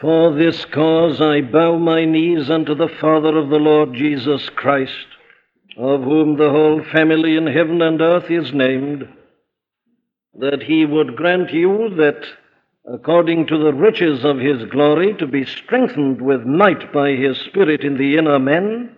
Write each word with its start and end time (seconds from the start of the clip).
For 0.00 0.34
this 0.34 0.64
cause 0.64 1.20
I 1.20 1.42
bow 1.42 1.76
my 1.76 2.06
knees 2.06 2.48
unto 2.48 2.74
the 2.74 2.88
Father 2.88 3.36
of 3.36 3.50
the 3.50 3.58
Lord 3.58 3.92
Jesus 3.92 4.48
Christ, 4.48 5.06
of 5.76 6.02
whom 6.02 6.38
the 6.38 6.48
whole 6.48 6.82
family 6.90 7.36
in 7.36 7.46
heaven 7.46 7.82
and 7.82 8.00
earth 8.00 8.30
is 8.30 8.54
named, 8.54 9.06
that 10.38 10.62
he 10.62 10.86
would 10.86 11.16
grant 11.16 11.52
you 11.52 11.94
that, 11.96 12.24
according 12.90 13.46
to 13.48 13.58
the 13.58 13.74
riches 13.74 14.24
of 14.24 14.38
his 14.38 14.64
glory, 14.70 15.12
to 15.18 15.26
be 15.26 15.44
strengthened 15.44 16.22
with 16.22 16.46
might 16.46 16.90
by 16.94 17.10
his 17.10 17.36
Spirit 17.38 17.82
in 17.82 17.98
the 17.98 18.16
inner 18.16 18.38
man, 18.38 18.96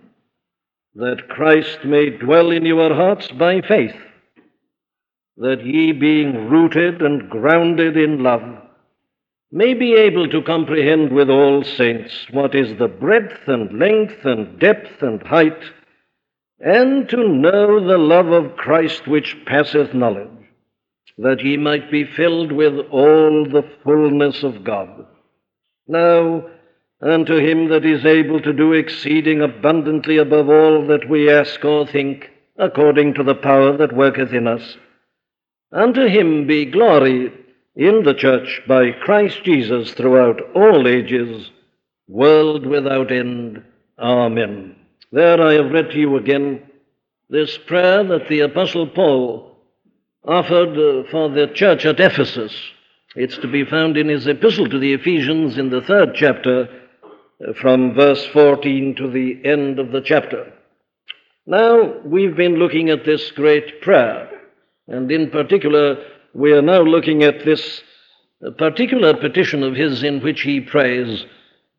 that 0.95 1.27
Christ 1.27 1.79
may 1.83 2.11
dwell 2.11 2.49
in 2.49 2.65
your 2.65 2.93
hearts 2.93 3.27
by 3.31 3.59
faith, 3.59 3.95
that 5.35 5.65
ye, 5.65 5.91
being 5.91 6.49
rooted 6.49 7.01
and 7.01 7.29
grounded 7.29 7.97
in 7.97 8.23
love, 8.23 8.62
may 9.55 9.75
be 9.75 9.93
able 9.93 10.27
to 10.27 10.41
comprehend 10.41 11.11
with 11.11 11.29
all 11.29 11.63
saints 11.63 12.11
what 12.31 12.55
is 12.55 12.75
the 12.79 12.87
breadth 12.87 13.47
and 13.47 13.77
length 13.77 14.25
and 14.25 14.59
depth 14.59 15.03
and 15.03 15.21
height, 15.21 15.63
and 16.59 17.07
to 17.07 17.27
know 17.27 17.79
the 17.87 17.99
love 17.99 18.29
of 18.29 18.55
Christ 18.55 19.07
which 19.07 19.37
passeth 19.45 19.93
knowledge, 19.93 20.27
that 21.19 21.43
ye 21.43 21.55
might 21.55 21.91
be 21.91 22.03
filled 22.03 22.51
with 22.51 22.73
all 22.89 23.45
the 23.45 23.63
fullness 23.83 24.41
of 24.41 24.63
God. 24.63 25.05
Now, 25.87 26.47
unto 26.99 27.35
him 27.35 27.69
that 27.69 27.85
is 27.85 28.03
able 28.05 28.41
to 28.41 28.53
do 28.53 28.73
exceeding 28.73 29.41
abundantly 29.41 30.17
above 30.17 30.49
all 30.49 30.87
that 30.87 31.07
we 31.07 31.31
ask 31.31 31.63
or 31.63 31.85
think, 31.85 32.27
according 32.57 33.13
to 33.13 33.23
the 33.23 33.35
power 33.35 33.77
that 33.77 33.95
worketh 33.95 34.33
in 34.33 34.47
us, 34.47 34.77
unto 35.71 36.07
him 36.07 36.47
be 36.47 36.65
glory 36.65 37.31
in 37.75 38.03
the 38.03 38.13
church 38.13 38.61
by 38.67 38.91
Christ 38.91 39.43
Jesus 39.43 39.93
throughout 39.93 40.39
all 40.55 40.87
ages, 40.87 41.49
world 42.07 42.65
without 42.65 43.11
end. 43.11 43.63
Amen. 43.97 44.75
There 45.11 45.41
I 45.41 45.53
have 45.53 45.71
read 45.71 45.91
to 45.91 45.97
you 45.97 46.17
again 46.17 46.63
this 47.29 47.57
prayer 47.57 48.03
that 48.03 48.27
the 48.27 48.41
Apostle 48.41 48.87
Paul 48.87 49.57
offered 50.25 50.77
uh, 50.77 51.09
for 51.09 51.29
the 51.29 51.47
church 51.53 51.85
at 51.85 51.99
Ephesus. 51.99 52.53
It's 53.15 53.37
to 53.37 53.47
be 53.47 53.65
found 53.65 53.97
in 53.97 54.07
his 54.07 54.27
epistle 54.27 54.69
to 54.69 54.79
the 54.79 54.93
Ephesians 54.93 55.57
in 55.57 55.69
the 55.69 55.81
third 55.81 56.13
chapter, 56.15 56.69
uh, 57.47 57.53
from 57.53 57.93
verse 57.93 58.25
14 58.27 58.95
to 58.95 59.09
the 59.09 59.41
end 59.43 59.79
of 59.79 59.91
the 59.91 60.01
chapter. 60.01 60.51
Now, 61.45 61.99
we've 62.05 62.35
been 62.35 62.55
looking 62.55 62.89
at 62.89 63.05
this 63.05 63.31
great 63.31 63.81
prayer, 63.81 64.29
and 64.87 65.11
in 65.11 65.29
particular, 65.29 65.97
we 66.33 66.51
are 66.51 66.61
now 66.61 66.81
looking 66.81 67.23
at 67.23 67.45
this 67.45 67.81
particular 68.57 69.13
petition 69.15 69.63
of 69.63 69.75
his 69.75 70.03
in 70.03 70.21
which 70.21 70.41
he 70.41 70.59
prays 70.59 71.25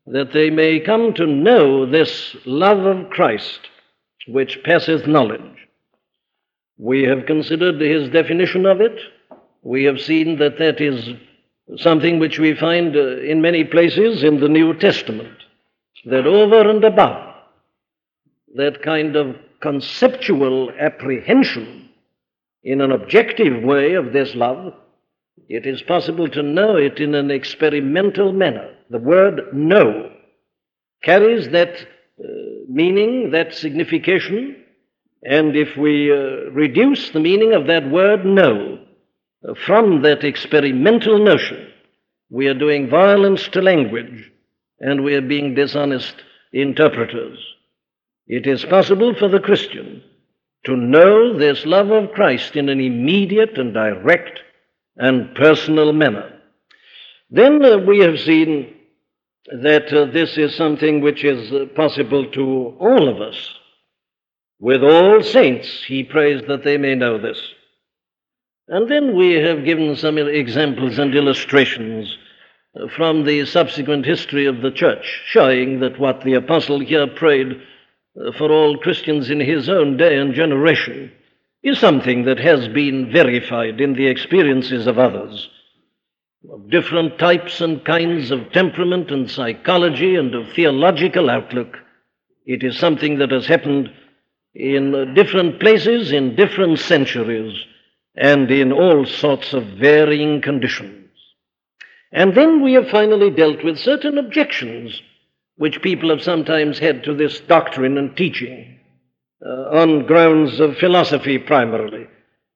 that 0.07 0.31
they 0.33 0.49
may 0.49 0.79
come 0.79 1.13
to 1.13 1.25
know 1.25 1.85
this 1.85 2.35
love 2.45 2.85
of 2.85 3.09
Christ 3.09 3.59
which 4.27 4.63
passeth 4.63 5.07
knowledge. 5.07 5.41
We 6.77 7.03
have 7.03 7.25
considered 7.25 7.81
his 7.81 8.09
definition 8.09 8.65
of 8.65 8.81
it. 8.81 8.97
We 9.61 9.83
have 9.83 9.99
seen 9.99 10.39
that 10.39 10.57
that 10.57 10.79
is 10.81 11.09
something 11.77 12.19
which 12.19 12.39
we 12.39 12.55
find 12.55 12.95
uh, 12.95 13.17
in 13.17 13.41
many 13.41 13.63
places 13.63 14.23
in 14.23 14.39
the 14.39 14.49
New 14.49 14.73
Testament, 14.73 15.37
that 16.05 16.27
over 16.27 16.69
and 16.69 16.83
above 16.83 17.33
that 18.55 18.81
kind 18.83 19.15
of 19.15 19.35
conceptual 19.61 20.71
apprehension 20.79 21.84
in 22.65 22.81
an 22.81 22.91
objective 22.91 23.63
way 23.63 23.93
of 23.93 24.11
this 24.11 24.33
love, 24.33 24.73
it 25.47 25.67
is 25.67 25.83
possible 25.83 26.27
to 26.27 26.41
know 26.41 26.75
it 26.75 26.99
in 26.99 27.13
an 27.13 27.29
experimental 27.29 28.33
manner. 28.33 28.71
The 28.89 28.97
word 28.97 29.53
know 29.53 30.11
carries 31.03 31.49
that 31.49 31.75
uh, 32.19 32.23
meaning, 32.67 33.29
that 33.31 33.53
signification, 33.53 34.55
and 35.23 35.55
if 35.55 35.77
we 35.77 36.11
uh, 36.11 36.49
reduce 36.51 37.11
the 37.11 37.19
meaning 37.19 37.53
of 37.53 37.67
that 37.67 37.87
word 37.89 38.25
know 38.25 38.79
from 39.65 40.01
that 40.01 40.23
experimental 40.23 41.23
notion, 41.23 41.67
we 42.31 42.47
are 42.47 42.55
doing 42.55 42.89
violence 42.89 43.47
to 43.49 43.61
language 43.61 44.31
and 44.79 45.03
we 45.03 45.13
are 45.13 45.21
being 45.21 45.53
dishonest 45.53 46.15
interpreters. 46.51 47.37
It 48.25 48.47
is 48.47 48.65
possible 48.65 49.13
for 49.13 49.27
the 49.27 49.39
Christian 49.39 50.01
to 50.65 50.75
know 50.75 51.37
this 51.37 51.65
love 51.65 51.91
of 51.91 52.11
Christ 52.11 52.55
in 52.55 52.69
an 52.69 52.79
immediate 52.79 53.57
and 53.57 53.73
direct 53.73 54.39
and 54.97 55.35
personal 55.35 55.93
manner. 55.93 56.39
Then 57.29 57.63
uh, 57.63 57.77
we 57.77 57.99
have 57.99 58.19
seen 58.19 58.73
that 59.47 59.93
uh, 59.93 60.05
this 60.11 60.37
is 60.37 60.55
something 60.55 61.01
which 61.01 61.23
is 61.23 61.51
uh, 61.51 61.65
possible 61.75 62.29
to 62.31 62.75
all 62.79 63.09
of 63.09 63.21
us. 63.21 63.49
With 64.59 64.83
all 64.83 65.21
saints, 65.21 65.83
he 65.85 66.03
prays 66.03 66.41
that 66.47 66.63
they 66.63 66.77
may 66.77 66.95
know 66.95 67.19
this. 67.19 67.39
And 68.67 68.89
then 68.89 69.15
we 69.15 69.33
have 69.33 69.65
given 69.65 69.95
some 69.95 70.17
examples 70.17 70.97
and 70.97 71.13
illustrations 71.13 72.17
from 72.95 73.23
the 73.23 73.45
subsequent 73.45 74.05
history 74.05 74.47
of 74.47 74.61
the 74.61 74.71
church, 74.71 75.21
showing 75.27 75.79
that 75.81 75.99
what 75.99 76.23
the 76.23 76.33
apostle 76.33 76.79
here 76.79 77.07
prayed 77.07 77.61
for 78.37 78.51
all 78.51 78.77
Christians 78.77 79.29
in 79.29 79.39
his 79.39 79.67
own 79.69 79.97
day 79.97 80.17
and 80.17 80.33
generation 80.33 81.11
is 81.63 81.79
something 81.79 82.25
that 82.25 82.39
has 82.39 82.67
been 82.69 83.11
verified 83.11 83.81
in 83.81 83.93
the 83.93 84.07
experiences 84.07 84.87
of 84.87 84.99
others, 84.99 85.49
of 86.51 86.69
different 86.69 87.17
types 87.19 87.59
and 87.59 87.83
kinds 87.83 88.31
of 88.31 88.51
temperament 88.51 89.11
and 89.11 89.29
psychology 89.29 90.15
and 90.15 90.33
of 90.33 90.53
theological 90.53 91.29
outlook. 91.29 91.77
It 92.45 92.63
is 92.63 92.77
something 92.77 93.17
that 93.17 93.31
has 93.31 93.47
happened 93.47 93.91
in 94.53 95.13
different 95.13 95.59
places, 95.59 96.11
in 96.11 96.35
different 96.35 96.79
centuries, 96.79 97.57
and 98.15 98.49
in 98.49 98.71
all 98.71 99.05
sorts 99.05 99.53
of 99.53 99.65
varying 99.79 100.41
conditions. 100.41 101.09
And 102.13 102.33
then 102.35 102.63
we 102.63 102.73
have 102.73 102.87
finally 102.89 103.29
dealt 103.29 103.63
with 103.63 103.77
certain 103.77 104.17
objections 104.17 105.01
which 105.57 105.81
people 105.81 106.09
have 106.09 106.21
sometimes 106.21 106.79
had 106.79 107.03
to 107.03 107.13
this 107.13 107.39
doctrine 107.41 107.97
and 107.97 108.15
teaching 108.17 108.79
uh, 109.45 109.49
on 109.79 110.05
grounds 110.05 110.59
of 110.59 110.77
philosophy 110.77 111.37
primarily. 111.37 112.07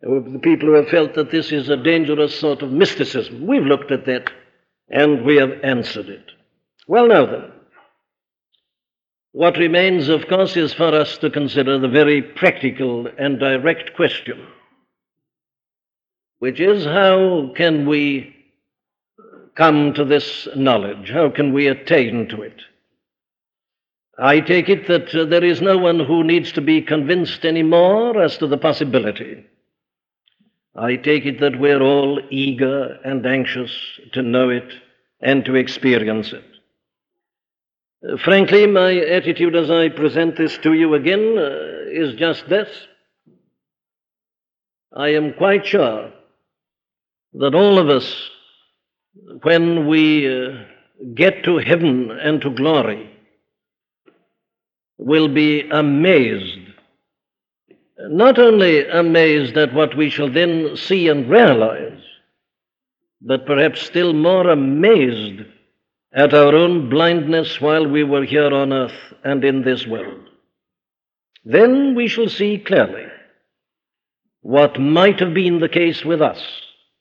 The 0.01 0.39
people 0.41 0.69
who 0.69 0.75
have 0.75 0.89
felt 0.89 1.13
that 1.15 1.31
this 1.31 1.51
is 1.51 1.69
a 1.69 1.77
dangerous 1.77 2.37
sort 2.39 2.61
of 2.61 2.71
mysticism. 2.71 3.45
We've 3.45 3.65
looked 3.65 3.91
at 3.91 4.05
that 4.05 4.31
and 4.89 5.25
we 5.25 5.35
have 5.37 5.51
answered 5.63 6.09
it. 6.09 6.31
Well, 6.87 7.07
now 7.07 7.25
then, 7.25 7.51
what 9.31 9.57
remains, 9.57 10.09
of 10.09 10.27
course, 10.27 10.57
is 10.57 10.73
for 10.73 10.87
us 10.87 11.17
to 11.19 11.29
consider 11.29 11.77
the 11.77 11.87
very 11.87 12.21
practical 12.21 13.07
and 13.17 13.39
direct 13.39 13.95
question, 13.95 14.47
which 16.39 16.59
is 16.59 16.85
how 16.85 17.51
can 17.55 17.87
we 17.87 18.35
come 19.55 19.93
to 19.93 20.05
this 20.05 20.47
knowledge? 20.55 21.11
How 21.11 21.29
can 21.29 21.53
we 21.53 21.67
attain 21.67 22.27
to 22.29 22.41
it? 22.41 22.59
I 24.21 24.41
take 24.41 24.67
it 24.67 24.87
that 24.87 25.15
uh, 25.15 25.25
there 25.25 25.43
is 25.43 25.61
no 25.61 25.77
one 25.77 25.99
who 25.99 26.23
needs 26.23 26.51
to 26.53 26.61
be 26.61 26.81
convinced 26.81 27.45
any 27.45 27.63
more 27.63 28.21
as 28.21 28.37
to 28.39 28.47
the 28.47 28.57
possibility. 28.57 29.45
I 30.75 30.97
take 30.97 31.25
it 31.25 31.39
that 31.39 31.59
we're 31.59 31.81
all 31.81 32.19
eager 32.29 32.99
and 33.05 33.25
anxious 33.25 33.71
to 34.13 34.21
know 34.21 34.49
it 34.49 34.73
and 35.21 35.45
to 35.45 35.55
experience 35.55 36.33
it. 36.33 36.43
Uh, 38.07 38.17
frankly, 38.17 38.67
my 38.67 38.93
attitude 38.95 39.55
as 39.55 39.71
I 39.71 39.89
present 39.89 40.35
this 40.35 40.57
to 40.59 40.73
you 40.73 40.95
again 40.95 41.37
uh, 41.37 41.89
is 41.89 42.15
just 42.15 42.47
this. 42.49 42.69
I 44.95 45.09
am 45.09 45.33
quite 45.33 45.65
sure 45.65 46.11
that 47.33 47.55
all 47.55 47.77
of 47.77 47.89
us, 47.89 48.29
when 49.43 49.87
we 49.87 50.27
uh, 50.27 50.63
get 51.13 51.43
to 51.45 51.57
heaven 51.57 52.11
and 52.11 52.41
to 52.41 52.49
glory, 52.49 53.08
will 54.99 55.29
be 55.29 55.67
amazed. 55.71 56.59
Not 57.97 58.37
only 58.37 58.87
amazed 58.87 59.57
at 59.57 59.73
what 59.73 59.95
we 59.95 60.09
shall 60.09 60.31
then 60.31 60.75
see 60.75 61.07
and 61.07 61.29
realize, 61.29 62.01
but 63.21 63.45
perhaps 63.45 63.81
still 63.81 64.13
more 64.13 64.49
amazed 64.49 65.41
at 66.13 66.33
our 66.33 66.53
own 66.53 66.89
blindness 66.89 67.61
while 67.61 67.87
we 67.87 68.03
were 68.03 68.25
here 68.25 68.53
on 68.53 68.73
earth 68.73 69.13
and 69.23 69.43
in 69.43 69.63
this 69.63 69.87
world. 69.87 70.29
Then 71.45 71.95
we 71.95 72.07
shall 72.07 72.29
see 72.29 72.57
clearly 72.57 73.05
what 74.41 74.79
might 74.79 75.19
have 75.19 75.33
been 75.33 75.59
the 75.59 75.69
case 75.69 76.03
with 76.03 76.21
us. 76.21 76.41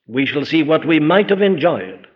We 0.06 0.24
shall 0.26 0.44
see 0.44 0.62
what 0.62 0.86
we 0.86 1.00
might 1.00 1.30
have 1.30 1.42
enjoyed. 1.42 2.06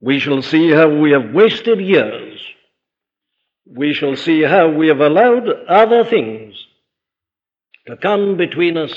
We 0.00 0.18
shall 0.18 0.42
see 0.42 0.70
how 0.70 0.88
we 0.88 1.12
have 1.12 1.32
wasted 1.32 1.80
years 1.80 2.27
we 3.74 3.92
shall 3.92 4.16
see 4.16 4.42
how 4.42 4.70
we 4.70 4.88
have 4.88 5.00
allowed 5.00 5.48
other 5.68 6.04
things 6.04 6.54
to 7.86 7.96
come 7.96 8.36
between 8.36 8.76
us 8.76 8.92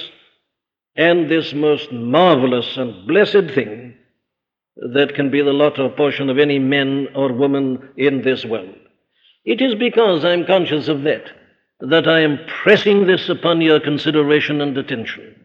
and 0.96 1.30
this 1.30 1.54
most 1.54 1.92
marvelous 1.92 2.78
and 2.78 3.08
blessed 3.08 3.54
thing 3.54 3.96
that 4.94 5.16
can 5.16 5.30
be 5.30 5.42
the 5.42 5.54
lot 5.54 5.80
or 5.80 5.90
portion 5.90 6.30
of 6.30 6.38
any 6.38 6.60
man 6.60 7.08
or 7.16 7.34
woman 7.34 7.90
in 7.98 8.22
this 8.22 8.46
world. 8.46 8.76
It 9.44 9.62
is 9.62 9.76
because 9.76 10.24
I'm 10.24 10.46
conscious 10.46 10.88
of 10.88 11.04
that 11.04 11.26
that 11.82 12.08
I 12.08 12.20
am 12.22 12.40
pressing 12.64 13.08
this 13.08 13.28
upon 13.28 13.60
your 13.60 13.80
consideration 13.80 14.62
and 14.62 14.78
attention. 14.78 15.36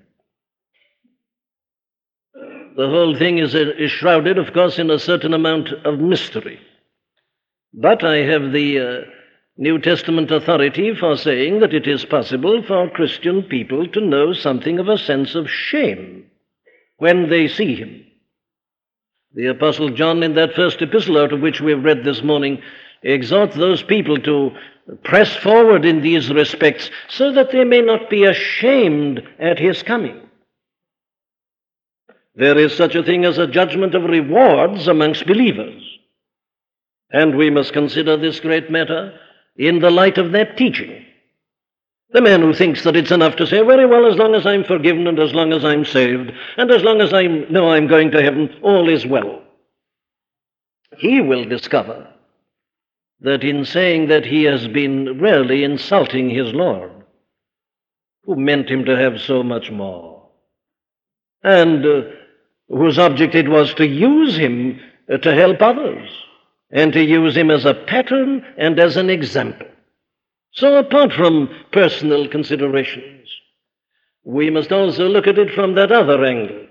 The 2.77 2.89
whole 2.89 3.17
thing 3.17 3.39
is, 3.39 3.55
is 3.55 3.91
shrouded, 3.91 4.37
of 4.37 4.53
course, 4.53 4.79
in 4.79 4.91
a 4.91 4.99
certain 4.99 5.33
amount 5.33 5.71
of 5.87 5.99
mystery. 5.99 6.61
But 7.73 8.05
I 8.05 8.17
have 8.17 8.53
the 8.53 8.79
uh, 8.79 9.11
New 9.59 9.79
Testament 9.79 10.31
authority 10.31 10.95
for 10.95 11.17
saying 11.17 11.61
that 11.61 11.73
it 11.73 11.87
is 11.87 12.05
possible 12.05 12.63
for 12.63 12.91
Christian 12.91 13.43
people 13.43 13.89
to 13.89 14.01
know 14.01 14.35
something 14.35 14.79
of 14.79 14.89
a 14.89 14.99
sense 14.99 15.35
of 15.35 15.51
shame 15.51 16.27
when 16.99 17.31
they 17.31 17.49
see 17.49 17.75
him. 17.75 18.05
The 19.35 19.47
Apostle 19.47 19.91
John, 19.91 20.23
in 20.23 20.35
that 20.35 20.55
first 20.55 20.83
epistle 20.83 21.19
out 21.19 21.33
of 21.33 21.41
which 21.41 21.61
we 21.61 21.73
have 21.73 21.85
read 21.85 22.05
this 22.05 22.23
morning, 22.23 22.61
exhorts 23.03 23.57
those 23.57 23.83
people 23.83 24.19
to 24.19 24.51
press 25.05 25.35
forward 25.37 25.85
in 25.85 26.03
these 26.03 26.31
respects 26.31 26.91
so 27.09 27.33
that 27.33 27.51
they 27.51 27.65
may 27.65 27.81
not 27.81 28.11
be 28.11 28.25
ashamed 28.25 29.23
at 29.39 29.59
his 29.59 29.83
coming. 29.83 30.21
There 32.35 32.59
is 32.59 32.77
such 32.77 32.95
a 32.95 33.03
thing 33.03 33.25
as 33.25 33.39
a 33.39 33.47
judgment 33.47 33.95
of 33.95 34.05
rewards 34.05 34.87
amongst 34.87 35.27
believers. 35.27 35.83
And 37.11 37.37
we 37.37 37.49
must 37.49 37.73
consider 37.73 38.19
this 38.19 38.41
great 38.41 38.71
matter 38.71 39.19
in 39.59 39.81
the 39.81 39.91
light 39.91 40.19
of 40.19 40.33
that 40.33 40.57
teaching. 40.57 41.05
The 42.11 42.21
man 42.21 42.41
who 42.41 42.55
thinks 42.55 42.85
that 42.85 42.97
it's 42.97 43.11
enough 43.11 43.37
to 43.37 43.47
say, 43.47 43.63
very 43.63 43.87
well, 43.87 44.07
as 44.07 44.17
long 44.17 44.35
as 44.35 44.47
I'm 44.47 44.65
forgiven 44.65 45.07
and 45.07 45.19
as 45.19 45.35
long 45.35 45.53
as 45.53 45.65
I'm 45.65 45.85
saved, 45.85 46.33
and 46.57 46.71
as 46.71 46.83
long 46.83 47.01
as 47.01 47.13
I 47.13 47.27
know 47.27 47.71
I'm 47.71 47.89
going 47.89 48.11
to 48.13 48.23
heaven, 48.23 48.55
all 48.63 48.89
is 48.89 49.05
well. 49.05 49.43
He 50.97 51.21
will 51.21 51.45
discover 51.45 52.09
that 53.21 53.43
in 53.43 53.65
saying 53.65 54.09
that 54.09 54.25
he 54.25 54.45
has 54.45 54.69
been 54.69 55.19
really 55.19 55.65
insulting 55.65 56.31
his 56.31 56.53
Lord, 56.53 56.93
who 58.25 58.37
meant 58.37 58.69
him 58.69 58.85
to 58.85 58.97
have 58.97 59.21
so 59.21 59.43
much 59.43 59.71
more, 59.71 60.29
and 61.43 61.85
uh, 61.85 62.03
whose 62.69 62.99
object 62.99 63.35
it 63.35 63.49
was 63.49 63.75
to 63.75 63.87
use 63.87 64.37
him 64.37 64.81
uh, 65.13 65.17
to 65.19 65.35
help 65.35 65.61
others, 65.63 66.09
and 66.71 66.93
to 66.93 67.03
use 67.03 67.37
him 67.37 67.51
as 67.51 67.65
a 67.65 67.75
pattern 67.75 68.45
and 68.59 68.79
as 68.79 68.97
an 68.97 69.11
example. 69.11 69.69
So, 70.53 70.79
apart 70.79 71.13
from 71.13 71.51
personal 71.73 72.29
considerations, 72.29 73.29
we 74.25 74.51
must 74.51 74.73
also 74.73 75.07
look 75.09 75.27
at 75.27 75.39
it 75.39 75.55
from 75.55 75.75
that 75.75 75.93
other 75.93 76.25
angle 76.25 76.67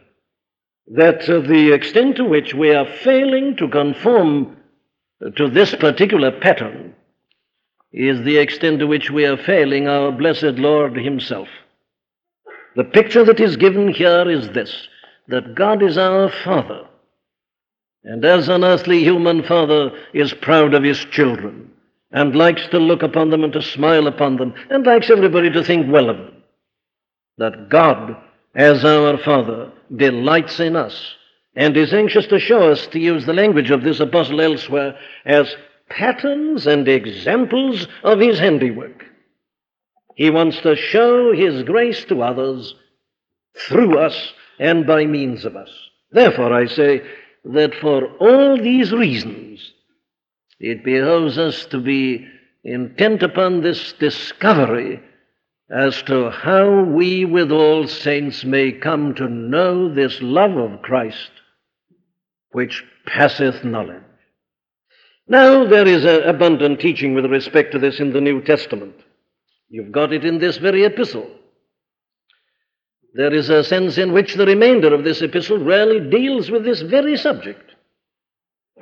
that 0.88 1.28
uh, 1.30 1.40
the 1.40 1.72
extent 1.74 2.16
to 2.18 2.24
which 2.24 2.54
we 2.54 2.72
are 2.72 2.86
failing 2.86 3.56
to 3.58 3.68
conform 3.68 4.56
to 5.36 5.50
this 5.50 5.74
particular 5.76 6.32
pattern 6.32 6.94
is 7.92 8.24
the 8.24 8.38
extent 8.38 8.80
to 8.80 8.88
which 8.88 9.10
we 9.10 9.26
are 9.26 9.38
failing 9.38 9.88
our 9.88 10.12
blessed 10.12 10.60
Lord 10.60 10.96
Himself. 10.96 11.48
The 12.76 12.84
picture 12.84 13.24
that 13.24 13.40
is 13.40 13.56
given 13.56 13.88
here 13.88 14.30
is 14.30 14.50
this 14.50 14.88
that 15.28 15.56
God 15.56 15.82
is 15.82 15.98
our 15.98 16.30
Father, 16.44 16.86
and 18.06 18.24
as 18.24 18.48
an 18.48 18.64
earthly 18.64 19.04
human 19.04 19.44
father 19.44 19.92
is 20.14 20.34
proud 20.34 20.74
of 20.74 20.84
his 20.84 21.04
children, 21.06 21.72
and 22.12 22.36
likes 22.36 22.68
to 22.68 22.78
look 22.78 23.04
upon 23.04 23.32
them 23.32 23.44
and 23.44 23.52
to 23.54 23.62
smile 23.62 24.08
upon 24.08 24.38
them, 24.38 24.54
and 24.70 24.86
likes 24.86 25.10
everybody 25.10 25.50
to 25.50 25.64
think 25.64 25.92
well 25.92 26.10
of 26.10 26.18
them, 26.18 26.44
that 27.38 27.70
God, 27.70 28.16
as 28.54 28.86
our 28.86 29.18
Father, 29.18 29.72
delights 29.94 30.60
in 30.60 30.76
us 30.76 31.16
and 31.56 31.76
is 31.76 31.94
anxious 31.94 32.28
to 32.28 32.40
show 32.40 32.72
us, 32.72 32.86
to 32.88 33.00
use 33.00 33.26
the 33.26 33.34
language 33.34 33.72
of 33.72 33.84
this 33.84 34.00
apostle 34.00 34.42
elsewhere, 34.42 34.98
as 35.26 35.56
patterns 35.90 36.68
and 36.68 36.88
examples 36.88 37.88
of 38.04 38.20
his 38.20 38.38
handiwork. 38.38 39.06
He 40.16 40.30
wants 40.30 40.60
to 40.62 40.76
show 40.76 41.34
his 41.34 41.64
grace 41.64 42.04
to 42.06 42.22
others 42.22 42.76
through 43.68 43.98
us 43.98 44.34
and 44.60 44.86
by 44.86 45.06
means 45.06 45.46
of 45.46 45.56
us. 45.56 45.70
Therefore, 46.12 46.54
I 46.54 46.66
say 46.68 47.02
that 47.46 47.76
for 47.76 48.08
all 48.18 48.58
these 48.58 48.92
reasons, 48.92 49.74
it 50.60 50.84
behoves 50.84 51.38
us 51.38 51.66
to 51.68 51.80
be 51.80 52.28
intent 52.64 53.22
upon 53.22 53.62
this 53.62 53.94
discovery 53.94 55.00
as 55.70 56.02
to 56.04 56.30
how 56.30 56.84
we, 56.84 57.26
with 57.26 57.52
all 57.52 57.88
saints, 57.88 58.44
may 58.44 58.72
come 58.72 59.14
to 59.16 59.28
know 59.28 59.94
this 59.94 60.22
love 60.22 60.58
of 60.58 60.82
Christ 60.82 61.32
which 62.52 62.84
passeth 63.06 63.64
knowledge. 63.64 64.02
Now, 65.28 65.66
there 65.66 65.88
is 65.88 66.06
abundant 66.06 66.80
teaching 66.80 67.16
with 67.16 67.26
respect 67.26 67.72
to 67.72 67.80
this 67.80 68.00
in 68.00 68.14
the 68.14 68.22
New 68.22 68.42
Testament. 68.42 68.96
You've 69.70 69.92
got 69.92 70.14
it 70.14 70.24
in 70.24 70.40
this 70.40 70.58
very 70.58 70.84
epistle. 70.84 71.30
There 73.16 73.34
is 73.34 73.50
a 73.50 73.64
sense 73.64 73.98
in 73.98 74.12
which 74.12 74.34
the 74.34 74.46
remainder 74.46 74.94
of 74.94 75.06
this 75.06 75.22
epistle 75.22 75.58
really 75.58 76.02
deals 76.10 76.52
with 76.52 76.66
this 76.66 76.82
very 76.82 77.16
subject. 77.16 77.72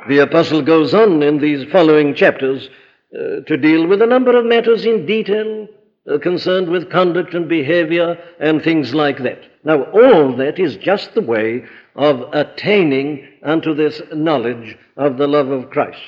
The 0.09 0.19
apostle 0.19 0.63
goes 0.63 0.95
on 0.95 1.21
in 1.21 1.37
these 1.37 1.71
following 1.71 2.15
chapters 2.15 2.67
uh, 3.13 3.41
to 3.45 3.57
deal 3.57 3.85
with 3.85 4.01
a 4.01 4.07
number 4.07 4.35
of 4.35 4.45
matters 4.45 4.87
in 4.87 5.05
detail 5.05 5.67
uh, 6.11 6.17
concerned 6.17 6.67
with 6.67 6.89
conduct 6.89 7.35
and 7.35 7.47
behavior 7.47 8.17
and 8.39 8.63
things 8.63 8.95
like 8.95 9.21
that. 9.21 9.39
Now, 9.63 9.83
all 9.91 10.35
that 10.37 10.57
is 10.57 10.77
just 10.77 11.13
the 11.13 11.21
way 11.21 11.65
of 11.95 12.21
attaining 12.33 13.27
unto 13.43 13.75
this 13.75 14.01
knowledge 14.11 14.75
of 14.97 15.17
the 15.17 15.27
love 15.27 15.49
of 15.49 15.69
Christ. 15.69 16.01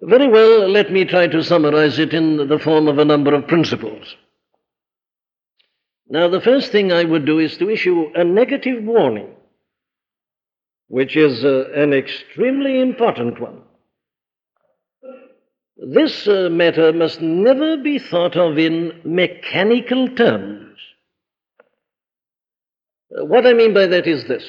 Very 0.00 0.28
well, 0.28 0.68
let 0.68 0.92
me 0.92 1.04
try 1.04 1.26
to 1.26 1.42
summarize 1.42 1.98
it 1.98 2.14
in 2.14 2.46
the 2.46 2.60
form 2.60 2.86
of 2.86 2.98
a 2.98 3.04
number 3.04 3.34
of 3.34 3.48
principles. 3.48 4.14
Now, 6.08 6.28
the 6.28 6.40
first 6.40 6.70
thing 6.70 6.92
I 6.92 7.04
would 7.04 7.24
do 7.24 7.38
is 7.38 7.56
to 7.56 7.70
issue 7.70 8.10
a 8.14 8.24
negative 8.24 8.84
warning, 8.84 9.30
which 10.88 11.16
is 11.16 11.44
uh, 11.44 11.70
an 11.74 11.92
extremely 11.92 12.80
important 12.80 13.40
one. 13.40 13.62
This 15.76 16.28
uh, 16.28 16.48
matter 16.50 16.92
must 16.92 17.20
never 17.20 17.76
be 17.76 17.98
thought 17.98 18.36
of 18.36 18.58
in 18.58 19.00
mechanical 19.04 20.08
terms. 20.14 20.78
Uh, 23.16 23.24
what 23.24 23.46
I 23.46 23.54
mean 23.54 23.74
by 23.74 23.86
that 23.86 24.06
is 24.06 24.24
this 24.24 24.44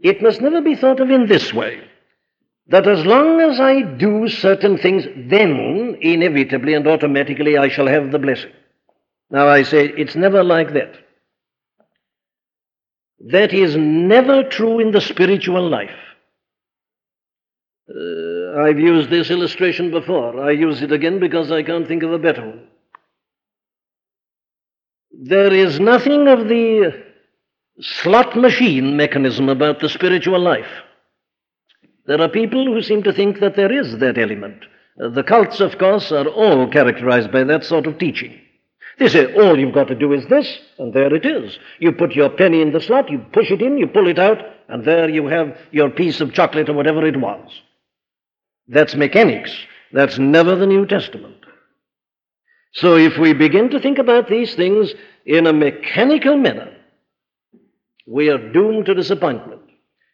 it 0.00 0.22
must 0.22 0.40
never 0.40 0.60
be 0.60 0.74
thought 0.74 1.00
of 1.00 1.10
in 1.10 1.26
this 1.26 1.52
way 1.52 1.80
that 2.68 2.86
as 2.88 3.04
long 3.04 3.40
as 3.40 3.60
I 3.60 3.82
do 3.82 4.28
certain 4.28 4.78
things, 4.78 5.04
then 5.16 5.98
inevitably 6.00 6.74
and 6.74 6.86
automatically 6.86 7.58
I 7.58 7.68
shall 7.68 7.86
have 7.86 8.10
the 8.10 8.18
blessing. 8.18 8.52
Now 9.34 9.48
I 9.48 9.64
say 9.64 9.86
it's 9.86 10.14
never 10.14 10.44
like 10.44 10.74
that. 10.74 10.94
That 13.32 13.52
is 13.52 13.74
never 13.76 14.44
true 14.44 14.78
in 14.78 14.92
the 14.92 15.00
spiritual 15.00 15.68
life. 15.68 15.98
Uh, 17.90 18.62
I've 18.62 18.78
used 18.78 19.10
this 19.10 19.32
illustration 19.32 19.90
before. 19.90 20.40
I 20.40 20.52
use 20.52 20.82
it 20.82 20.92
again 20.92 21.18
because 21.18 21.50
I 21.50 21.64
can't 21.64 21.88
think 21.88 22.04
of 22.04 22.12
a 22.12 22.18
better 22.18 22.46
one. 22.46 22.68
There 25.10 25.52
is 25.52 25.80
nothing 25.80 26.28
of 26.28 26.46
the 26.46 27.02
slot 27.80 28.36
machine 28.36 28.96
mechanism 28.96 29.48
about 29.48 29.80
the 29.80 29.88
spiritual 29.88 30.38
life. 30.38 30.70
There 32.06 32.20
are 32.20 32.28
people 32.28 32.66
who 32.66 32.82
seem 32.82 33.02
to 33.02 33.12
think 33.12 33.40
that 33.40 33.56
there 33.56 33.72
is 33.72 33.98
that 33.98 34.16
element. 34.16 34.64
Uh, 35.02 35.08
the 35.08 35.24
cults, 35.24 35.58
of 35.58 35.76
course, 35.78 36.12
are 36.12 36.28
all 36.28 36.70
characterized 36.70 37.32
by 37.32 37.42
that 37.42 37.64
sort 37.64 37.88
of 37.88 37.98
teaching. 37.98 38.40
They 38.98 39.08
say, 39.08 39.34
all 39.34 39.58
you've 39.58 39.74
got 39.74 39.88
to 39.88 39.94
do 39.94 40.12
is 40.12 40.26
this, 40.26 40.58
and 40.78 40.92
there 40.94 41.12
it 41.12 41.26
is. 41.26 41.58
You 41.80 41.92
put 41.92 42.12
your 42.12 42.30
penny 42.30 42.60
in 42.60 42.72
the 42.72 42.80
slot, 42.80 43.10
you 43.10 43.18
push 43.32 43.50
it 43.50 43.60
in, 43.60 43.76
you 43.76 43.88
pull 43.88 44.06
it 44.06 44.18
out, 44.18 44.38
and 44.68 44.84
there 44.84 45.08
you 45.08 45.26
have 45.26 45.58
your 45.72 45.90
piece 45.90 46.20
of 46.20 46.32
chocolate 46.32 46.68
or 46.68 46.74
whatever 46.74 47.04
it 47.04 47.20
was. 47.20 47.50
That's 48.68 48.94
mechanics. 48.94 49.54
That's 49.92 50.18
never 50.18 50.54
the 50.56 50.66
New 50.66 50.86
Testament. 50.86 51.36
So 52.72 52.96
if 52.96 53.18
we 53.18 53.32
begin 53.32 53.70
to 53.70 53.80
think 53.80 53.98
about 53.98 54.28
these 54.28 54.54
things 54.54 54.92
in 55.26 55.46
a 55.46 55.52
mechanical 55.52 56.36
manner, 56.36 56.72
we 58.06 58.28
are 58.28 58.52
doomed 58.52 58.86
to 58.86 58.94
disappointment. 58.94 59.62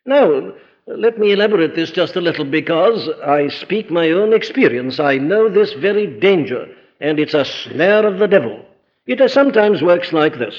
Now, 0.07 0.53
let 0.87 1.19
me 1.19 1.33
elaborate 1.33 1.75
this 1.75 1.91
just 1.91 2.17
a 2.17 2.21
little 2.21 2.45
because 2.45 3.09
I 3.25 3.49
speak 3.49 3.91
my 3.91 4.11
own 4.11 4.33
experience. 4.33 5.01
I 5.01 5.19
know 5.19 5.49
this 5.49 5.73
very 5.75 6.07
danger, 6.19 6.67
and 7.01 7.19
it's 7.19 7.35
a 7.35 7.45
snare 7.45 8.07
of 8.07 8.19
the 8.19 8.29
devil. 8.29 8.65
It 9.11 9.29
sometimes 9.29 9.83
works 9.83 10.13
like 10.13 10.39
this. 10.39 10.55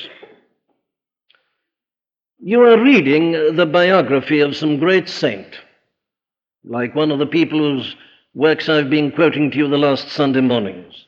You 2.37 2.61
are 2.63 2.83
reading 2.83 3.55
the 3.55 3.65
biography 3.65 4.41
of 4.41 4.57
some 4.57 4.77
great 4.77 5.07
saint, 5.07 5.47
like 6.65 6.93
one 6.93 7.11
of 7.11 7.19
the 7.19 7.25
people 7.25 7.59
whose 7.59 7.95
works 8.33 8.67
I've 8.67 8.89
been 8.89 9.13
quoting 9.13 9.51
to 9.51 9.57
you 9.57 9.69
the 9.69 9.77
last 9.77 10.09
Sunday 10.09 10.41
mornings. 10.41 11.05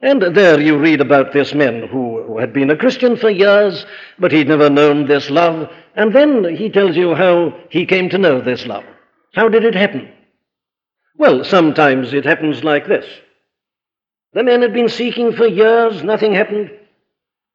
And 0.00 0.20
there 0.34 0.60
you 0.60 0.76
read 0.76 1.00
about 1.00 1.32
this 1.32 1.54
man 1.54 1.86
who 1.86 2.36
had 2.36 2.52
been 2.52 2.70
a 2.70 2.76
Christian 2.76 3.16
for 3.16 3.30
years, 3.30 3.86
but 4.18 4.32
he'd 4.32 4.48
never 4.48 4.68
known 4.68 5.06
this 5.06 5.30
love, 5.30 5.70
And 5.94 6.12
then 6.12 6.56
he 6.56 6.68
tells 6.68 6.96
you 6.96 7.14
how 7.14 7.56
he 7.70 7.86
came 7.86 8.08
to 8.08 8.18
know 8.18 8.40
this 8.40 8.66
love. 8.66 8.84
How 9.34 9.48
did 9.48 9.64
it 9.64 9.76
happen? 9.76 10.12
Well, 11.16 11.44
sometimes 11.44 12.12
it 12.12 12.24
happens 12.24 12.64
like 12.64 12.88
this. 12.88 13.06
The 14.36 14.42
man 14.42 14.60
had 14.60 14.74
been 14.74 14.90
seeking 14.90 15.32
for 15.32 15.46
years, 15.46 16.02
nothing 16.02 16.34
happened. 16.34 16.70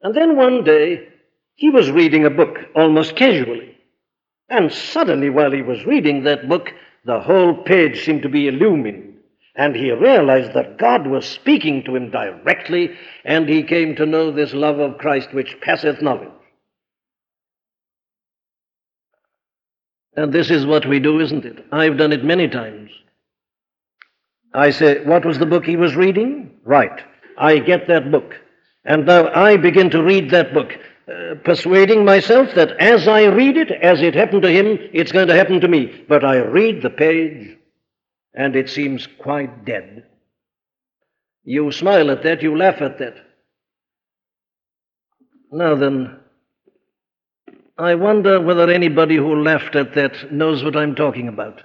And 0.02 0.16
then 0.16 0.36
one 0.36 0.64
day, 0.64 1.10
he 1.54 1.70
was 1.70 1.92
reading 1.92 2.26
a 2.26 2.32
book 2.32 2.58
almost 2.76 3.16
casually. 3.16 3.78
And 4.50 4.74
suddenly, 4.74 5.30
while 5.30 5.52
he 5.52 5.62
was 5.62 5.86
reading 5.86 6.24
that 6.24 6.50
book, 6.50 6.72
the 7.06 7.20
whole 7.20 7.54
page 7.54 8.04
seemed 8.04 8.24
to 8.24 8.30
be 8.30 8.48
illumined. 8.48 9.14
And 9.56 9.76
he 9.76 9.92
realized 9.92 10.56
that 10.56 10.80
God 10.80 11.06
was 11.06 11.28
speaking 11.28 11.84
to 11.84 11.96
him 11.96 12.10
directly, 12.10 12.96
and 13.26 13.48
he 13.48 13.62
came 13.62 13.96
to 13.98 14.08
know 14.08 14.32
this 14.32 14.56
love 14.56 14.80
of 14.80 14.98
Christ 14.98 15.36
which 15.36 15.62
passeth 15.62 16.02
knowledge. 16.02 16.30
And 20.16 20.34
this 20.34 20.50
is 20.50 20.66
what 20.66 20.88
we 20.88 21.00
do, 21.00 21.20
isn't 21.20 21.46
it? 21.46 21.64
I've 21.72 22.00
done 22.00 22.12
it 22.12 22.24
many 22.24 22.48
times. 22.48 22.90
I 24.54 24.72
say, 24.72 25.04
What 25.04 25.26
was 25.26 25.40
the 25.40 25.46
book 25.46 25.66
he 25.66 25.78
was 25.78 25.96
reading? 25.96 26.52
Right. 26.64 27.02
I 27.38 27.60
get 27.60 27.88
that 27.88 28.12
book. 28.12 28.36
And 28.84 29.06
now 29.06 29.28
I 29.34 29.58
begin 29.58 29.90
to 29.92 30.04
read 30.04 30.32
that 30.32 30.54
book, 30.54 30.72
uh, 31.08 31.36
persuading 31.44 32.04
myself 32.04 32.54
that 32.56 32.72
as 32.80 33.08
I 33.08 33.26
read 33.26 33.58
it, 33.58 33.72
as 33.72 34.02
it 34.02 34.16
happened 34.16 34.42
to 34.42 34.52
him, 34.52 34.78
it's 34.94 35.12
going 35.12 35.28
to 35.28 35.36
happen 35.36 35.62
to 35.62 35.68
me. 35.68 36.04
But 36.10 36.26
I 36.26 36.38
read 36.38 36.82
the 36.82 36.90
page, 36.90 37.58
and 38.34 38.56
it 38.56 38.70
seems 38.70 39.08
quite 39.20 39.66
dead. 39.66 40.06
You 41.44 41.72
smile 41.72 42.12
at 42.12 42.24
that, 42.24 42.42
you 42.42 42.58
laugh 42.58 42.82
at 42.82 43.00
that. 43.00 43.16
Now 45.52 45.76
then, 45.76 46.18
I 47.78 47.96
wonder 47.96 48.40
whether 48.40 48.70
anybody 48.70 49.16
who 49.16 49.44
laughed 49.44 49.76
at 49.76 49.96
that 49.96 50.32
knows 50.32 50.64
what 50.64 50.76
I'm 50.76 50.96
talking 50.96 51.28
about. 51.28 51.64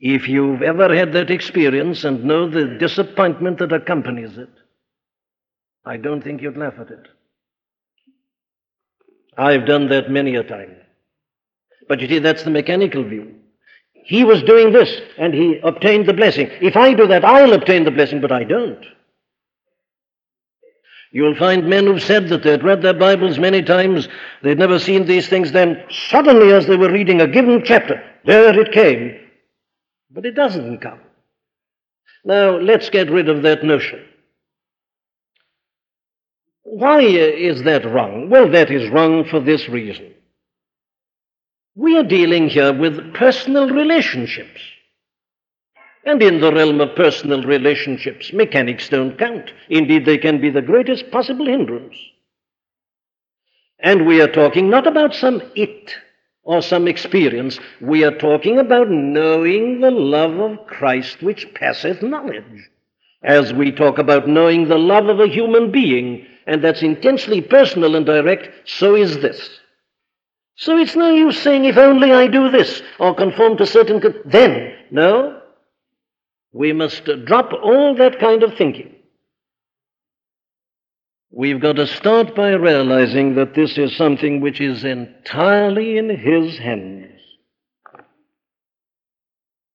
If 0.00 0.28
you've 0.28 0.62
ever 0.62 0.94
had 0.94 1.12
that 1.14 1.30
experience 1.30 2.04
and 2.04 2.24
know 2.24 2.48
the 2.48 2.66
disappointment 2.78 3.58
that 3.58 3.72
accompanies 3.72 4.38
it, 4.38 4.50
I 5.84 5.96
don't 5.96 6.22
think 6.22 6.40
you'd 6.40 6.56
laugh 6.56 6.74
at 6.78 6.90
it. 6.90 7.08
I've 9.36 9.66
done 9.66 9.88
that 9.88 10.10
many 10.10 10.36
a 10.36 10.42
time. 10.42 10.76
But 11.88 12.00
you 12.00 12.08
see, 12.08 12.18
that's 12.18 12.44
the 12.44 12.50
mechanical 12.50 13.02
view. 13.02 13.34
He 14.04 14.24
was 14.24 14.42
doing 14.42 14.72
this 14.72 15.00
and 15.18 15.34
he 15.34 15.58
obtained 15.62 16.06
the 16.06 16.14
blessing. 16.14 16.48
If 16.60 16.76
I 16.76 16.94
do 16.94 17.06
that, 17.08 17.24
I'll 17.24 17.52
obtain 17.52 17.84
the 17.84 17.90
blessing, 17.90 18.20
but 18.20 18.32
I 18.32 18.44
don't. 18.44 18.84
You'll 21.10 21.36
find 21.36 21.66
men 21.66 21.86
who've 21.86 22.02
said 22.02 22.28
that 22.28 22.42
they'd 22.42 22.62
read 22.62 22.82
their 22.82 22.94
Bibles 22.94 23.38
many 23.38 23.62
times, 23.62 24.08
they'd 24.42 24.58
never 24.58 24.78
seen 24.78 25.06
these 25.06 25.28
things, 25.28 25.52
then 25.52 25.82
suddenly, 26.10 26.52
as 26.52 26.66
they 26.66 26.76
were 26.76 26.92
reading 26.92 27.20
a 27.20 27.26
given 27.26 27.62
chapter, 27.64 28.02
there 28.24 28.58
it 28.60 28.72
came. 28.72 29.18
But 30.10 30.26
it 30.26 30.34
doesn't 30.34 30.80
come. 30.80 31.00
Now, 32.24 32.58
let's 32.58 32.90
get 32.90 33.10
rid 33.10 33.28
of 33.28 33.42
that 33.42 33.64
notion. 33.64 34.04
Why 36.62 37.00
is 37.00 37.62
that 37.62 37.84
wrong? 37.84 38.28
Well, 38.28 38.50
that 38.50 38.70
is 38.70 38.90
wrong 38.90 39.24
for 39.24 39.40
this 39.40 39.68
reason. 39.68 40.12
We 41.74 41.96
are 41.96 42.02
dealing 42.02 42.48
here 42.48 42.72
with 42.72 43.14
personal 43.14 43.70
relationships. 43.70 44.60
And 46.04 46.22
in 46.22 46.40
the 46.40 46.52
realm 46.52 46.80
of 46.80 46.96
personal 46.96 47.42
relationships, 47.42 48.32
mechanics 48.32 48.88
don't 48.88 49.18
count. 49.18 49.52
Indeed, 49.68 50.04
they 50.04 50.18
can 50.18 50.40
be 50.40 50.50
the 50.50 50.62
greatest 50.62 51.10
possible 51.10 51.46
hindrance. 51.46 51.96
And 53.78 54.06
we 54.06 54.20
are 54.20 54.32
talking 54.32 54.68
not 54.68 54.86
about 54.86 55.14
some 55.14 55.40
it 55.54 55.94
or 56.48 56.62
some 56.62 56.88
experience. 56.88 57.60
We 57.82 58.04
are 58.04 58.16
talking 58.16 58.58
about 58.58 58.88
knowing 58.88 59.80
the 59.80 59.90
love 59.90 60.38
of 60.38 60.66
Christ 60.66 61.22
which 61.22 61.52
passeth 61.52 62.02
knowledge. 62.02 62.70
As 63.22 63.52
we 63.52 63.70
talk 63.70 63.98
about 63.98 64.26
knowing 64.26 64.66
the 64.66 64.78
love 64.78 65.08
of 65.10 65.20
a 65.20 65.28
human 65.28 65.70
being, 65.70 66.26
and 66.46 66.64
that's 66.64 66.82
intensely 66.82 67.42
personal 67.42 67.94
and 67.94 68.06
direct, 68.06 68.48
so 68.66 68.94
is 68.94 69.18
this. 69.18 69.60
So 70.56 70.78
it's 70.78 70.96
no 70.96 71.14
use 71.14 71.38
saying, 71.38 71.66
if 71.66 71.76
only 71.76 72.12
I 72.12 72.28
do 72.28 72.50
this 72.50 72.82
or 72.98 73.14
conform 73.14 73.58
to 73.58 73.66
certain, 73.66 74.00
con-. 74.00 74.14
then. 74.24 74.72
No, 74.90 75.42
we 76.52 76.72
must 76.72 77.04
drop 77.26 77.52
all 77.52 77.94
that 77.96 78.18
kind 78.18 78.42
of 78.42 78.56
thinking. 78.56 78.94
We've 81.30 81.60
got 81.60 81.76
to 81.76 81.86
start 81.86 82.34
by 82.34 82.52
realizing 82.52 83.34
that 83.34 83.54
this 83.54 83.76
is 83.76 83.94
something 83.94 84.40
which 84.40 84.60
is 84.60 84.82
entirely 84.84 85.98
in 85.98 86.08
His 86.08 86.56
hands. 86.58 87.20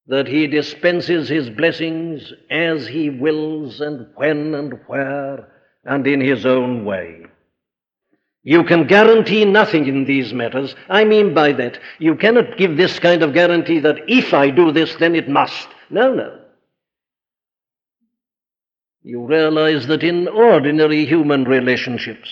That 0.07 0.27
He 0.27 0.47
dispenses 0.47 1.29
His 1.29 1.49
blessings 1.51 2.33
as 2.49 2.87
He 2.87 3.11
wills 3.11 3.81
and 3.81 4.07
when 4.15 4.55
and 4.55 4.79
where 4.87 5.47
and 5.85 6.07
in 6.07 6.21
His 6.21 6.45
own 6.45 6.85
way. 6.85 7.25
You 8.41 8.63
can 8.63 8.87
guarantee 8.87 9.45
nothing 9.45 9.87
in 9.87 10.05
these 10.05 10.33
matters. 10.33 10.75
I 10.89 11.05
mean 11.05 11.33
by 11.33 11.53
that, 11.53 11.79
you 11.99 12.15
cannot 12.15 12.57
give 12.57 12.77
this 12.77 12.99
kind 12.99 13.21
of 13.21 13.33
guarantee 13.33 13.79
that 13.79 13.99
if 14.07 14.33
I 14.33 14.49
do 14.49 14.71
this, 14.71 14.95
then 14.95 15.15
it 15.15 15.29
must. 15.29 15.69
No, 15.89 16.13
no. 16.13 16.42
You 19.05 19.25
realize 19.25 19.87
that 19.87 20.01
in 20.01 20.29
ordinary 20.29 21.05
human 21.05 21.43
relationships, 21.43 22.29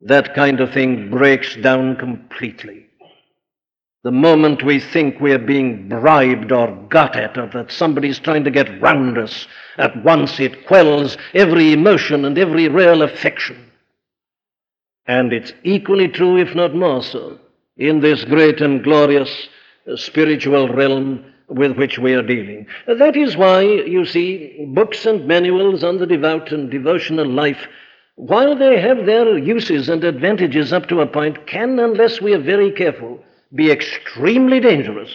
that 0.00 0.34
kind 0.34 0.60
of 0.60 0.72
thing 0.72 1.08
breaks 1.08 1.54
down 1.56 1.96
completely. 1.96 2.86
The 4.02 4.10
moment 4.10 4.64
we 4.64 4.80
think 4.80 5.20
we're 5.20 5.38
being 5.38 5.88
bribed 5.88 6.50
or 6.50 6.74
got 6.88 7.14
at, 7.14 7.38
or 7.38 7.48
that 7.54 7.70
somebody's 7.70 8.18
trying 8.18 8.42
to 8.44 8.50
get 8.50 8.80
round 8.80 9.18
us, 9.18 9.46
at 9.78 10.04
once 10.04 10.40
it 10.40 10.66
quells 10.66 11.16
every 11.32 11.72
emotion 11.72 12.24
and 12.24 12.36
every 12.36 12.68
real 12.68 13.02
affection. 13.02 13.70
And 15.06 15.32
it's 15.32 15.52
equally 15.62 16.08
true, 16.08 16.36
if 16.38 16.56
not 16.56 16.74
more 16.74 17.04
so, 17.04 17.38
in 17.76 18.00
this 18.00 18.24
great 18.24 18.60
and 18.60 18.82
glorious 18.82 19.48
spiritual 19.94 20.68
realm 20.68 21.24
with 21.48 21.76
which 21.76 21.98
we 21.98 22.12
are 22.14 22.22
dealing. 22.22 22.66
That 22.86 23.16
is 23.16 23.36
why, 23.36 23.62
you 23.62 24.04
see, 24.04 24.66
books 24.68 25.06
and 25.06 25.26
manuals 25.26 25.84
on 25.84 25.98
the 25.98 26.06
devout 26.06 26.52
and 26.52 26.70
devotional 26.70 27.26
life, 27.26 27.66
while 28.16 28.56
they 28.56 28.80
have 28.80 29.06
their 29.06 29.36
uses 29.38 29.88
and 29.88 30.02
advantages 30.02 30.72
up 30.72 30.88
to 30.88 31.00
a 31.00 31.06
point, 31.06 31.46
can, 31.46 31.78
unless 31.78 32.20
we 32.20 32.32
are 32.34 32.40
very 32.40 32.72
careful, 32.72 33.22
be 33.54 33.70
extremely 33.70 34.58
dangerous. 34.58 35.10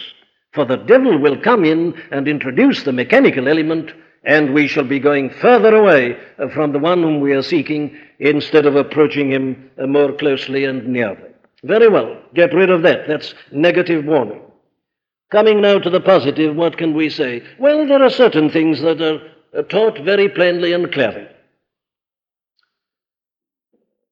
For 0.52 0.64
the 0.64 0.76
devil 0.76 1.18
will 1.18 1.40
come 1.40 1.64
in 1.64 1.94
and 2.10 2.28
introduce 2.28 2.82
the 2.82 2.92
mechanical 2.92 3.48
element, 3.48 3.92
and 4.24 4.54
we 4.54 4.68
shall 4.68 4.84
be 4.84 5.00
going 5.00 5.30
further 5.30 5.74
away 5.74 6.16
from 6.54 6.72
the 6.72 6.78
one 6.78 7.02
whom 7.02 7.20
we 7.20 7.32
are 7.32 7.42
seeking 7.42 7.98
instead 8.20 8.66
of 8.66 8.76
approaching 8.76 9.32
him 9.32 9.70
more 9.78 10.12
closely 10.12 10.64
and 10.64 10.86
nearly. 10.86 11.30
Very 11.64 11.88
well, 11.88 12.16
get 12.34 12.54
rid 12.54 12.70
of 12.70 12.82
that. 12.82 13.08
That's 13.08 13.34
negative 13.50 14.04
warning. 14.04 14.42
Coming 15.32 15.62
now 15.62 15.78
to 15.78 15.88
the 15.88 16.00
positive, 16.00 16.54
what 16.54 16.76
can 16.76 16.92
we 16.92 17.08
say? 17.08 17.42
Well, 17.58 17.86
there 17.86 18.02
are 18.02 18.10
certain 18.10 18.50
things 18.50 18.82
that 18.82 19.00
are 19.00 19.62
taught 19.62 19.98
very 20.00 20.28
plainly 20.28 20.74
and 20.74 20.92
clearly. 20.92 21.26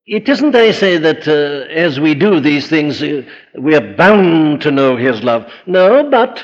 It 0.06 0.26
isn't, 0.30 0.56
I 0.56 0.72
say, 0.72 0.96
that 0.96 1.28
uh, 1.28 1.70
as 1.70 2.00
we 2.00 2.14
do 2.14 2.40
these 2.40 2.70
things, 2.70 3.02
uh, 3.02 3.20
we 3.58 3.74
are 3.74 3.94
bound 3.96 4.62
to 4.62 4.70
know 4.70 4.96
His 4.96 5.22
love. 5.22 5.52
No, 5.66 6.08
but 6.08 6.42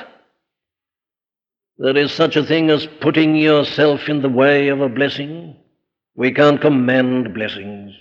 there 1.78 1.96
is 1.96 2.12
such 2.12 2.36
a 2.36 2.44
thing 2.44 2.68
as 2.68 2.86
putting 3.00 3.34
yourself 3.34 4.10
in 4.10 4.20
the 4.20 4.28
way 4.28 4.68
of 4.68 4.82
a 4.82 4.90
blessing. 4.90 5.56
We 6.16 6.32
can't 6.32 6.60
command 6.60 7.32
blessings. 7.32 7.94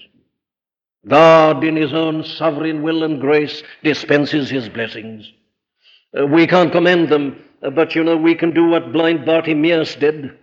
God, 1.07 1.63
in 1.63 1.77
His 1.77 1.93
own 1.93 2.25
sovereign 2.25 2.83
will 2.83 3.03
and 3.03 3.21
grace, 3.21 3.63
dispenses 3.81 4.49
His 4.49 4.67
blessings. 4.67 5.31
Uh, 6.17 6.25
we 6.25 6.47
can't 6.47 6.71
commend 6.71 7.09
them, 7.09 7.43
uh, 7.61 7.69
but 7.69 7.95
you 7.95 8.03
know, 8.03 8.17
we 8.17 8.35
can 8.35 8.53
do 8.53 8.67
what 8.67 8.93
blind 8.93 9.25
Bartimaeus 9.25 9.95
did. 9.95 10.37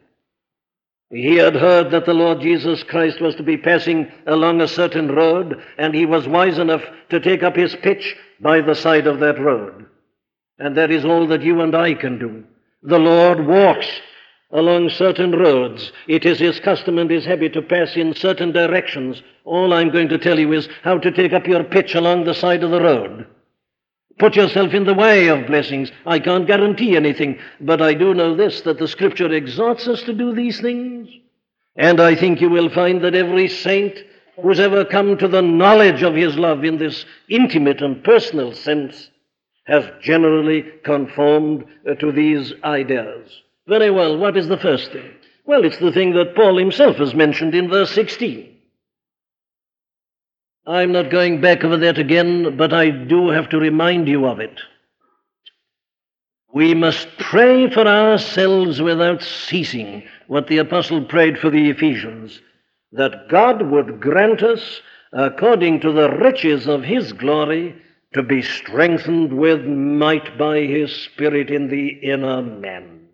He 1.10 1.36
had 1.36 1.54
heard 1.54 1.90
that 1.90 2.06
the 2.06 2.14
Lord 2.14 2.40
Jesus 2.40 2.82
Christ 2.82 3.20
was 3.20 3.34
to 3.34 3.42
be 3.42 3.58
passing 3.58 4.10
along 4.26 4.60
a 4.60 4.68
certain 4.68 5.14
road, 5.14 5.62
and 5.76 5.94
he 5.94 6.06
was 6.06 6.26
wise 6.26 6.58
enough 6.58 6.82
to 7.10 7.20
take 7.20 7.42
up 7.42 7.54
his 7.54 7.76
pitch 7.76 8.16
by 8.40 8.62
the 8.62 8.74
side 8.74 9.06
of 9.06 9.20
that 9.20 9.38
road. 9.38 9.86
And 10.58 10.76
that 10.76 10.90
is 10.90 11.04
all 11.04 11.26
that 11.26 11.42
you 11.42 11.60
and 11.60 11.74
I 11.74 11.94
can 11.94 12.18
do. 12.18 12.44
The 12.82 12.98
Lord 12.98 13.46
walks 13.46 13.86
along 14.52 14.90
certain 14.90 15.32
roads. 15.32 15.92
It 16.08 16.24
is 16.24 16.38
his 16.38 16.60
custom 16.60 16.98
and 16.98 17.10
his 17.10 17.24
habit 17.24 17.52
to 17.54 17.62
pass 17.62 17.96
in 17.96 18.14
certain 18.14 18.52
directions. 18.52 19.22
All 19.44 19.72
I'm 19.72 19.90
going 19.90 20.08
to 20.08 20.18
tell 20.18 20.38
you 20.38 20.52
is 20.52 20.68
how 20.82 20.98
to 20.98 21.10
take 21.10 21.32
up 21.32 21.46
your 21.46 21.64
pitch 21.64 21.94
along 21.94 22.24
the 22.24 22.34
side 22.34 22.62
of 22.62 22.70
the 22.70 22.80
road. 22.80 23.26
Put 24.18 24.36
yourself 24.36 24.74
in 24.74 24.84
the 24.84 24.94
way 24.94 25.28
of 25.28 25.46
blessings. 25.46 25.90
I 26.06 26.18
can't 26.18 26.46
guarantee 26.46 26.96
anything, 26.96 27.38
but 27.60 27.80
I 27.80 27.94
do 27.94 28.14
know 28.14 28.36
this 28.36 28.60
that 28.62 28.78
the 28.78 28.88
Scripture 28.88 29.32
exhorts 29.32 29.88
us 29.88 30.02
to 30.02 30.12
do 30.12 30.34
these 30.34 30.60
things. 30.60 31.08
And 31.76 32.00
I 32.00 32.14
think 32.14 32.40
you 32.40 32.50
will 32.50 32.68
find 32.68 33.02
that 33.02 33.14
every 33.14 33.48
saint 33.48 33.98
who's 34.40 34.60
ever 34.60 34.84
come 34.84 35.16
to 35.18 35.28
the 35.28 35.42
knowledge 35.42 36.02
of 36.02 36.14
his 36.14 36.36
love 36.36 36.64
in 36.64 36.78
this 36.78 37.04
intimate 37.28 37.80
and 37.80 38.04
personal 38.04 38.52
sense 38.52 39.10
has 39.64 39.84
generally 40.02 40.64
conformed 40.84 41.64
uh, 41.88 41.94
to 41.94 42.10
these 42.12 42.52
ideas. 42.64 43.30
Very 43.66 43.90
well, 43.90 44.18
what 44.18 44.36
is 44.36 44.48
the 44.48 44.56
first 44.56 44.92
thing? 44.92 45.10
Well, 45.44 45.64
it's 45.64 45.78
the 45.78 45.92
thing 45.92 46.14
that 46.14 46.34
Paul 46.34 46.58
himself 46.58 46.96
has 46.96 47.14
mentioned 47.14 47.54
in 47.54 47.68
verse 47.68 47.90
16. 47.92 48.51
I'm 50.66 50.92
not 50.92 51.10
going 51.10 51.40
back 51.40 51.64
over 51.64 51.76
that 51.78 51.98
again, 51.98 52.56
but 52.56 52.72
I 52.72 52.90
do 52.90 53.30
have 53.30 53.48
to 53.50 53.58
remind 53.58 54.06
you 54.06 54.26
of 54.26 54.38
it. 54.38 54.60
We 56.54 56.74
must 56.74 57.08
pray 57.18 57.70
for 57.70 57.86
ourselves 57.86 58.80
without 58.80 59.22
ceasing 59.22 60.04
what 60.28 60.46
the 60.46 60.58
apostle 60.58 61.04
prayed 61.04 61.38
for 61.38 61.50
the 61.50 61.70
Ephesians, 61.70 62.40
that 62.92 63.28
God 63.28 63.70
would 63.70 64.00
grant 64.00 64.42
us, 64.42 64.82
according 65.12 65.80
to 65.80 65.92
the 65.92 66.10
riches 66.10 66.68
of 66.68 66.82
his 66.84 67.12
glory, 67.12 67.74
to 68.14 68.22
be 68.22 68.42
strengthened 68.42 69.32
with 69.32 69.64
might 69.64 70.36
by 70.38 70.60
his 70.60 70.94
Spirit 70.94 71.50
in 71.50 71.68
the 71.68 71.88
inner 71.88 72.42
man. 72.42 73.08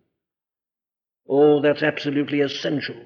Oh, 1.29 1.63
that's 1.63 1.83
absolutely 1.83 2.41
essential. 2.41 2.97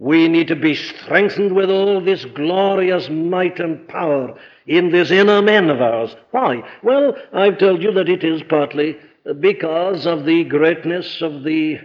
We 0.00 0.28
need 0.28 0.48
to 0.48 0.56
be 0.56 0.74
strengthened 0.74 1.54
with 1.54 1.68
all 1.68 2.00
this 2.00 2.24
glorious 2.24 3.10
might 3.10 3.60
and 3.60 3.86
power 3.86 4.34
in 4.66 4.90
this 4.90 5.10
inner 5.10 5.42
man 5.42 5.68
of 5.68 5.82
ours. 5.82 6.16
Why? 6.30 6.62
Well, 6.82 7.14
I've 7.34 7.58
told 7.58 7.82
you 7.82 7.92
that 7.92 8.08
it 8.08 8.24
is 8.24 8.42
partly 8.48 8.96
because 9.40 10.06
of 10.06 10.24
the 10.24 10.44
greatness 10.44 11.20
of 11.20 11.44
the 11.44 11.80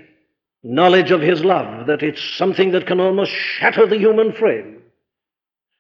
knowledge 0.64 1.12
of 1.12 1.20
His 1.20 1.44
love, 1.44 1.88
that 1.88 2.04
it's 2.04 2.24
something 2.38 2.72
that 2.72 2.88
can 2.88 3.02
almost 3.02 3.32
shatter 3.32 3.86
the 3.86 3.98
human 3.98 4.32
frame, 4.32 4.82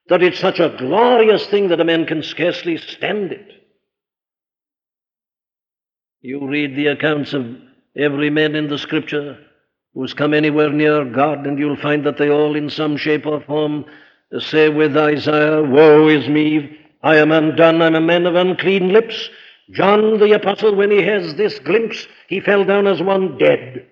that 0.10 0.22
it's 0.22 0.39
such 0.39 0.60
a 0.60 0.75
glorious 0.77 1.46
thing 1.48 1.70
that 1.70 1.80
a 1.80 1.86
man 1.86 2.06
can 2.06 2.22
scarcely 2.22 2.75
stand 2.75 3.32
it. 3.32 3.50
You 6.20 6.46
read 6.46 6.75
the 6.75 6.88
accounts 6.88 7.32
of 7.32 7.46
every 7.96 8.30
man 8.30 8.56
in 8.56 8.68
the 8.68 8.77
Scripture 8.77 9.45
who's 9.96 10.14
come 10.14 10.34
anywhere 10.34 10.70
near 10.70 11.06
God, 11.06 11.48
and 11.48 11.58
you'll 11.58 11.78
find 11.78 12.06
that 12.06 12.18
they 12.18 12.30
all, 12.30 12.56
in 12.56 12.70
some 12.70 12.98
shape 12.98 13.25
or 13.25 13.42
form, 13.42 13.86
say 14.40 14.70
with 14.70 14.96
Isaiah, 14.96 15.64
Woe 15.64 16.10
is 16.10 16.28
me, 16.28 16.78
I 17.02 17.16
am 17.16 17.32
undone, 17.32 17.82
I'm 17.82 17.96
a 17.96 18.02
man 18.02 18.25
of 18.25 18.36
unclean 18.36 18.90
lips. 18.90 19.30
John 19.72 20.20
the 20.20 20.34
Apostle, 20.34 20.75
when 20.75 20.92
he 20.92 21.02
has 21.02 21.36
this 21.36 21.58
glimpse, 21.60 22.08
he 22.28 22.42
fell 22.42 22.66
down 22.66 22.86
as 22.88 23.02
one 23.02 23.38
dead. 23.38 23.88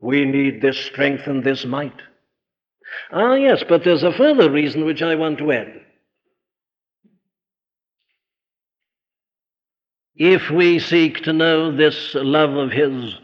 We 0.00 0.24
need 0.24 0.62
this 0.62 0.78
strength 0.78 1.26
and 1.26 1.44
this 1.44 1.64
might. 1.64 2.00
Ah, 3.12 3.34
yes, 3.34 3.62
but 3.68 3.84
there's 3.84 4.02
a 4.02 4.12
further 4.12 4.50
reason 4.50 4.84
which 4.84 5.02
I 5.02 5.14
want 5.14 5.38
to 5.38 5.52
add. 5.52 5.72
If 10.14 10.50
we 10.50 10.78
seek 10.78 11.22
to 11.24 11.32
know 11.32 11.76
this 11.76 12.14
love 12.14 12.54
of 12.54 12.70
His, 12.70 13.14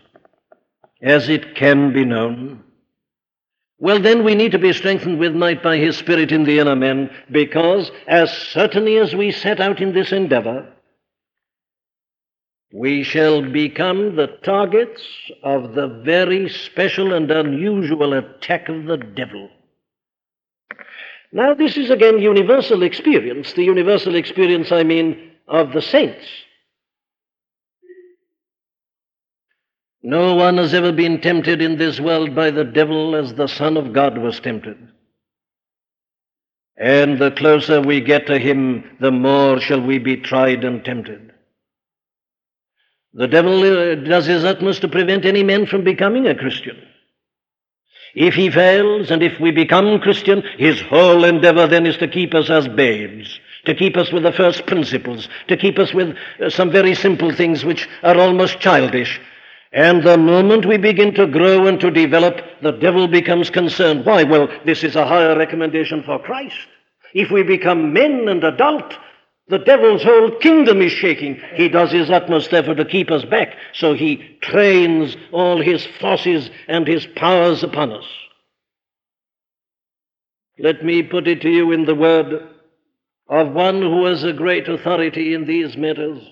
as 1.03 1.29
it 1.29 1.55
can 1.57 1.93
be 1.93 2.05
known, 2.05 2.63
well, 3.79 4.01
then 4.01 4.23
we 4.23 4.37
need 4.37 4.53
to 4.53 4.61
be 4.61 4.73
strengthened 4.73 5.19
with 5.19 5.35
might 5.35 5.61
by 5.61 5.77
His 5.77 5.97
Spirit 5.97 6.31
in 6.31 6.45
the 6.45 6.61
inner 6.61 6.77
man, 6.77 7.11
because 7.33 7.91
as 8.07 8.31
certainly 8.31 8.97
as 8.97 9.13
we 9.13 9.33
set 9.33 9.61
out 9.61 9.81
in 9.81 9.93
this 9.93 10.13
endeavor, 10.13 10.73
we 12.73 13.03
shall 13.03 13.43
become 13.43 14.15
the 14.15 14.29
targets 14.45 15.03
of 15.43 15.75
the 15.75 15.89
very 16.05 16.49
special 16.49 17.13
and 17.13 17.29
unusual 17.31 18.15
attack 18.15 18.69
of 18.69 18.85
the 18.85 18.99
devil. 18.99 19.51
Now, 21.33 21.53
this 21.53 21.77
is 21.77 21.91
again 21.91 22.21
universal 22.21 22.85
experience, 22.85 23.53
the 23.55 23.65
universal 23.65 24.15
experience, 24.15 24.71
I 24.71 24.85
mean, 24.85 25.33
of 25.49 25.73
the 25.73 25.83
saints. 25.83 26.25
No 30.03 30.35
one 30.35 30.59
has 30.59 30.75
ever 30.75 30.91
been 30.91 31.21
tempted 31.21 31.63
in 31.63 31.77
this 31.77 32.01
world 32.01 32.35
by 32.35 32.51
the 32.51 32.65
devil 32.65 33.15
as 33.15 33.35
the 33.35 33.47
Son 33.47 33.77
of 33.77 33.93
God 33.93 34.19
was 34.19 34.41
tempted. 34.41 34.77
And 36.77 37.19
the 37.19 37.31
closer 37.31 37.81
we 37.81 38.01
get 38.01 38.27
to 38.27 38.39
him, 38.39 38.97
the 39.01 39.13
more 39.13 39.61
shall 39.61 39.81
we 39.81 39.99
be 39.99 40.17
tried 40.17 40.65
and 40.65 40.85
tempted. 40.85 41.33
The 43.15 43.29
devil 43.29 43.63
uh, 43.63 43.95
does 43.97 44.27
his 44.27 44.45
utmost 44.45 44.81
to 44.81 44.89
prevent 44.89 45.25
any 45.25 45.45
man 45.45 45.67
from 45.67 45.85
becoming 45.85 46.27
a 46.27 46.35
Christian. 46.35 46.77
If 48.15 48.35
he 48.35 48.51
fails, 48.51 49.11
and 49.11 49.23
if 49.23 49.39
we 49.39 49.53
become 49.53 50.01
Christian, 50.01 50.43
his 50.59 50.81
whole 50.81 51.25
endeavor 51.25 51.67
then 51.67 51.87
is 51.87 51.97
to 51.99 52.09
keep 52.09 52.35
us 52.35 52.51
as 52.51 52.67
babes, 52.69 53.39
to 53.67 53.75
keep 53.75 53.97
us 53.97 54.11
with 54.11 54.23
the 54.23 54.33
first 54.33 54.67
principles, 54.67 55.29
to 55.49 55.57
keep 55.57 55.79
us 55.79 55.95
with 55.95 56.17
uh, 56.41 56.51
some 56.51 56.71
very 56.71 56.95
simple 56.95 57.33
things 57.33 57.65
which 57.65 57.89
are 58.03 58.19
almost 58.19 58.61
childish, 58.61 59.21
and 59.73 60.03
the 60.03 60.19
moment 60.19 60.67
we 60.67 60.77
begin 60.77 61.15
to 61.15 61.27
grow 61.27 61.67
and 61.67 61.81
to 61.81 61.91
develop, 61.91 62.41
the 62.61 62.73
devil 62.73 63.09
becomes 63.09 63.49
concerned. 63.49 64.05
Why? 64.05 64.23
Well, 64.23 64.49
this 64.67 64.85
is 64.85 64.97
a 64.97 65.07
higher 65.07 65.37
recommendation 65.37 66.03
for 66.03 66.19
Christ. 66.19 66.57
If 67.15 67.31
we 67.31 67.43
become 67.43 67.93
men 67.93 68.29
and 68.29 68.45
adult, 68.45 68.95
the 69.49 69.59
devil's 69.59 70.03
whole 70.03 70.31
kingdom 70.39 70.83
is 70.83 70.93
shaking. 70.93 71.41
He 71.55 71.69
does 71.69 71.91
his 71.91 72.11
utmost, 72.11 72.51
therefore, 72.51 72.75
to 72.75 72.85
keep 72.85 73.11
us 73.11 73.25
back, 73.25 73.57
so 73.73 73.95
he 73.95 74.39
trains 74.43 75.17
all 75.33 75.61
his 75.61 75.87
forces 76.01 76.51
and 76.69 76.87
his 76.87 77.07
powers 77.17 77.63
upon 77.63 77.93
us. 77.93 78.07
Let 80.59 80.85
me 80.85 81.03
put 81.03 81.27
it 81.27 81.41
to 81.43 81.51
you 81.51 81.73
in 81.73 81.87
the 81.87 81.95
word 81.95 82.49
of 83.29 83.53
one 83.53 83.81
who 83.81 84.05
has 84.05 84.23
a 84.23 84.35
great 84.35 84.69
authority 84.69 85.33
in 85.33 85.47
these 85.47 85.77
matters. 85.77 86.23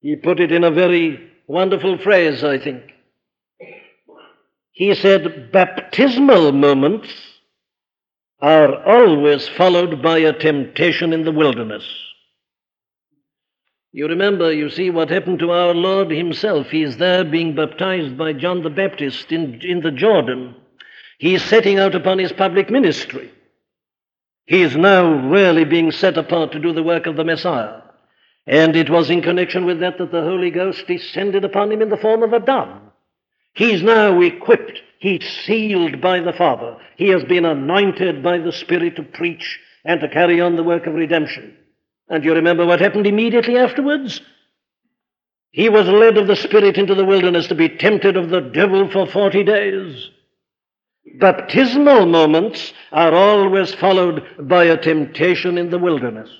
He 0.00 0.16
put 0.16 0.40
it 0.40 0.50
in 0.50 0.64
a 0.64 0.70
very 0.70 1.31
Wonderful 1.52 1.98
phrase, 1.98 2.42
I 2.42 2.56
think. 2.56 2.82
He 4.70 4.94
said, 4.94 5.52
baptismal 5.52 6.52
moments 6.52 7.10
are 8.40 8.82
always 8.86 9.46
followed 9.50 10.00
by 10.00 10.16
a 10.16 10.32
temptation 10.32 11.12
in 11.12 11.26
the 11.26 11.30
wilderness. 11.30 11.84
You 13.92 14.08
remember, 14.08 14.50
you 14.50 14.70
see, 14.70 14.88
what 14.88 15.10
happened 15.10 15.40
to 15.40 15.50
our 15.50 15.74
Lord 15.74 16.10
Himself. 16.10 16.68
He 16.68 16.84
is 16.84 16.96
there 16.96 17.22
being 17.22 17.54
baptized 17.54 18.16
by 18.16 18.32
John 18.32 18.62
the 18.62 18.70
Baptist 18.70 19.30
in, 19.30 19.60
in 19.60 19.82
the 19.82 19.90
Jordan. 19.90 20.54
He 21.18 21.34
is 21.34 21.44
setting 21.44 21.78
out 21.78 21.94
upon 21.94 22.18
His 22.18 22.32
public 22.32 22.70
ministry. 22.70 23.30
He 24.46 24.62
is 24.62 24.74
now 24.74 25.28
really 25.28 25.66
being 25.66 25.90
set 25.92 26.16
apart 26.16 26.52
to 26.52 26.58
do 26.58 26.72
the 26.72 26.82
work 26.82 27.04
of 27.04 27.16
the 27.16 27.24
Messiah. 27.24 27.81
And 28.46 28.74
it 28.74 28.90
was 28.90 29.10
in 29.10 29.22
connection 29.22 29.64
with 29.64 29.80
that 29.80 29.98
that 29.98 30.10
the 30.10 30.22
Holy 30.22 30.50
Ghost 30.50 30.86
descended 30.86 31.44
upon 31.44 31.70
him 31.70 31.80
in 31.80 31.88
the 31.88 31.96
form 31.96 32.22
of 32.22 32.32
a 32.32 32.40
dove. 32.40 32.80
He's 33.54 33.82
now 33.82 34.20
equipped. 34.20 34.80
He's 34.98 35.24
sealed 35.44 36.00
by 36.00 36.20
the 36.20 36.32
Father. 36.32 36.76
He 36.96 37.08
has 37.08 37.24
been 37.24 37.44
anointed 37.44 38.22
by 38.22 38.38
the 38.38 38.52
Spirit 38.52 38.96
to 38.96 39.02
preach 39.02 39.60
and 39.84 40.00
to 40.00 40.08
carry 40.08 40.40
on 40.40 40.56
the 40.56 40.62
work 40.62 40.86
of 40.86 40.94
redemption. 40.94 41.56
And 42.08 42.24
you 42.24 42.34
remember 42.34 42.66
what 42.66 42.80
happened 42.80 43.06
immediately 43.06 43.56
afterwards? 43.56 44.20
He 45.50 45.68
was 45.68 45.86
led 45.86 46.16
of 46.16 46.26
the 46.26 46.36
Spirit 46.36 46.78
into 46.78 46.94
the 46.94 47.04
wilderness 47.04 47.48
to 47.48 47.54
be 47.54 47.68
tempted 47.68 48.16
of 48.16 48.30
the 48.30 48.40
devil 48.40 48.90
for 48.90 49.06
40 49.06 49.44
days. 49.44 50.10
Baptismal 51.18 52.06
moments 52.06 52.72
are 52.90 53.12
always 53.12 53.74
followed 53.74 54.24
by 54.40 54.64
a 54.64 54.76
temptation 54.76 55.58
in 55.58 55.68
the 55.68 55.78
wilderness. 55.78 56.30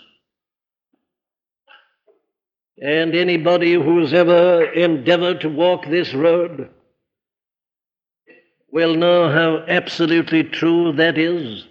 And 2.81 3.15
anybody 3.15 3.75
who's 3.75 4.15
ever 4.15 4.65
endeavored 4.65 5.43
to 5.43 5.49
walk 5.49 5.87
this 5.87 6.15
road 6.15 6.71
will 8.71 8.95
know 8.95 9.31
how 9.31 9.65
absolutely 9.69 10.45
true 10.45 10.93
that 10.93 11.19
is. 11.19 11.67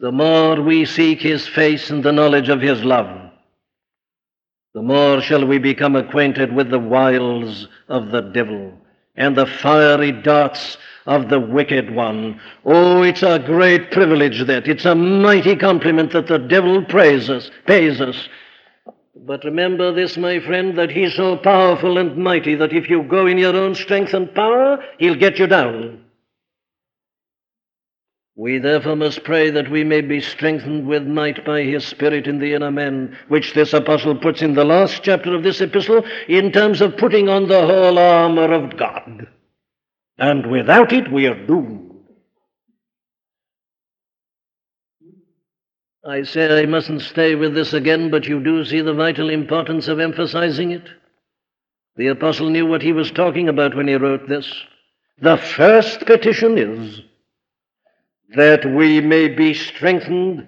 The 0.00 0.10
more 0.10 0.60
we 0.60 0.84
seek 0.84 1.20
His 1.20 1.46
face 1.46 1.90
and 1.90 2.02
the 2.02 2.12
knowledge 2.12 2.48
of 2.48 2.60
His 2.60 2.82
love, 2.82 3.30
the 4.74 4.82
more 4.82 5.20
shall 5.20 5.46
we 5.46 5.58
become 5.58 5.94
acquainted 5.94 6.52
with 6.52 6.68
the 6.68 6.80
wiles 6.80 7.68
of 7.88 8.10
the 8.10 8.20
devil 8.20 8.76
and 9.14 9.36
the 9.36 9.46
fiery 9.46 10.10
darts 10.10 10.76
of 11.06 11.28
the 11.28 11.40
wicked 11.40 11.94
one. 11.94 12.40
Oh, 12.64 13.02
it's 13.02 13.22
a 13.22 13.38
great 13.38 13.90
privilege 13.90 14.44
that. 14.46 14.66
It's 14.68 14.84
a 14.84 14.94
mighty 14.94 15.56
compliment 15.56 16.12
that 16.12 16.28
the 16.28 16.38
devil 16.38 16.84
praise 16.84 17.28
us, 17.28 17.50
pays 17.66 18.00
us. 18.00 18.28
But 19.16 19.44
remember 19.44 19.92
this, 19.92 20.16
my 20.16 20.40
friend, 20.40 20.76
that 20.76 20.90
he's 20.90 21.14
so 21.14 21.36
powerful 21.36 21.98
and 21.98 22.16
mighty 22.16 22.54
that 22.56 22.72
if 22.72 22.90
you 22.90 23.02
go 23.02 23.26
in 23.26 23.38
your 23.38 23.56
own 23.56 23.74
strength 23.74 24.12
and 24.12 24.34
power, 24.34 24.82
he'll 24.98 25.14
get 25.14 25.38
you 25.38 25.46
down. 25.46 26.04
We 28.36 28.58
therefore 28.58 28.96
must 28.96 29.22
pray 29.22 29.50
that 29.50 29.70
we 29.70 29.84
may 29.84 30.00
be 30.00 30.20
strengthened 30.20 30.88
with 30.88 31.06
might 31.06 31.44
by 31.44 31.62
his 31.62 31.86
Spirit 31.86 32.26
in 32.26 32.40
the 32.40 32.52
inner 32.54 32.72
man, 32.72 33.16
which 33.28 33.54
this 33.54 33.72
apostle 33.72 34.16
puts 34.16 34.42
in 34.42 34.54
the 34.54 34.64
last 34.64 35.04
chapter 35.04 35.34
of 35.34 35.44
this 35.44 35.60
epistle 35.60 36.04
in 36.28 36.50
terms 36.50 36.80
of 36.80 36.96
putting 36.96 37.28
on 37.28 37.46
the 37.46 37.64
whole 37.64 37.96
armor 37.96 38.52
of 38.52 38.76
God. 38.76 39.28
And 40.18 40.50
without 40.50 40.92
it, 40.92 41.10
we 41.10 41.26
are 41.26 41.46
doomed. 41.46 41.92
I 46.06 46.22
say 46.22 46.62
I 46.62 46.66
mustn't 46.66 47.00
stay 47.00 47.34
with 47.34 47.54
this 47.54 47.72
again, 47.72 48.10
but 48.10 48.26
you 48.26 48.42
do 48.42 48.64
see 48.64 48.82
the 48.82 48.92
vital 48.92 49.30
importance 49.30 49.88
of 49.88 50.00
emphasizing 50.00 50.70
it. 50.70 50.86
The 51.96 52.08
apostle 52.08 52.50
knew 52.50 52.66
what 52.66 52.82
he 52.82 52.92
was 52.92 53.10
talking 53.10 53.48
about 53.48 53.74
when 53.74 53.88
he 53.88 53.94
wrote 53.94 54.28
this. 54.28 54.52
The 55.20 55.38
first 55.38 56.00
petition 56.00 56.58
is 56.58 57.00
that 58.36 58.66
we 58.66 59.00
may 59.00 59.28
be 59.28 59.54
strengthened 59.54 60.46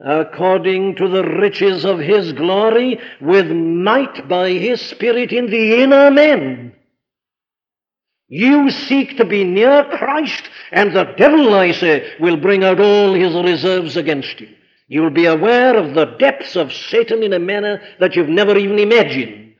according 0.00 0.96
to 0.96 1.08
the 1.08 1.24
riches 1.24 1.84
of 1.84 1.98
his 1.98 2.32
glory 2.32 3.00
with 3.20 3.50
might 3.50 4.28
by 4.28 4.50
his 4.50 4.80
Spirit 4.80 5.32
in 5.32 5.46
the 5.46 5.82
inner 5.82 6.10
man. 6.10 6.74
You 8.28 8.70
seek 8.70 9.16
to 9.16 9.24
be 9.24 9.42
near 9.42 9.84
Christ, 9.84 10.50
and 10.70 10.94
the 10.94 11.04
devil, 11.16 11.54
I 11.54 11.72
say, 11.72 12.12
will 12.20 12.36
bring 12.36 12.62
out 12.62 12.78
all 12.78 13.14
his 13.14 13.34
reserves 13.34 13.96
against 13.96 14.38
you. 14.40 14.48
You'll 14.86 15.10
be 15.10 15.26
aware 15.26 15.76
of 15.76 15.94
the 15.94 16.04
depths 16.18 16.54
of 16.54 16.72
Satan 16.72 17.22
in 17.22 17.32
a 17.32 17.38
manner 17.38 17.80
that 18.00 18.16
you've 18.16 18.28
never 18.28 18.56
even 18.56 18.78
imagined. 18.78 19.54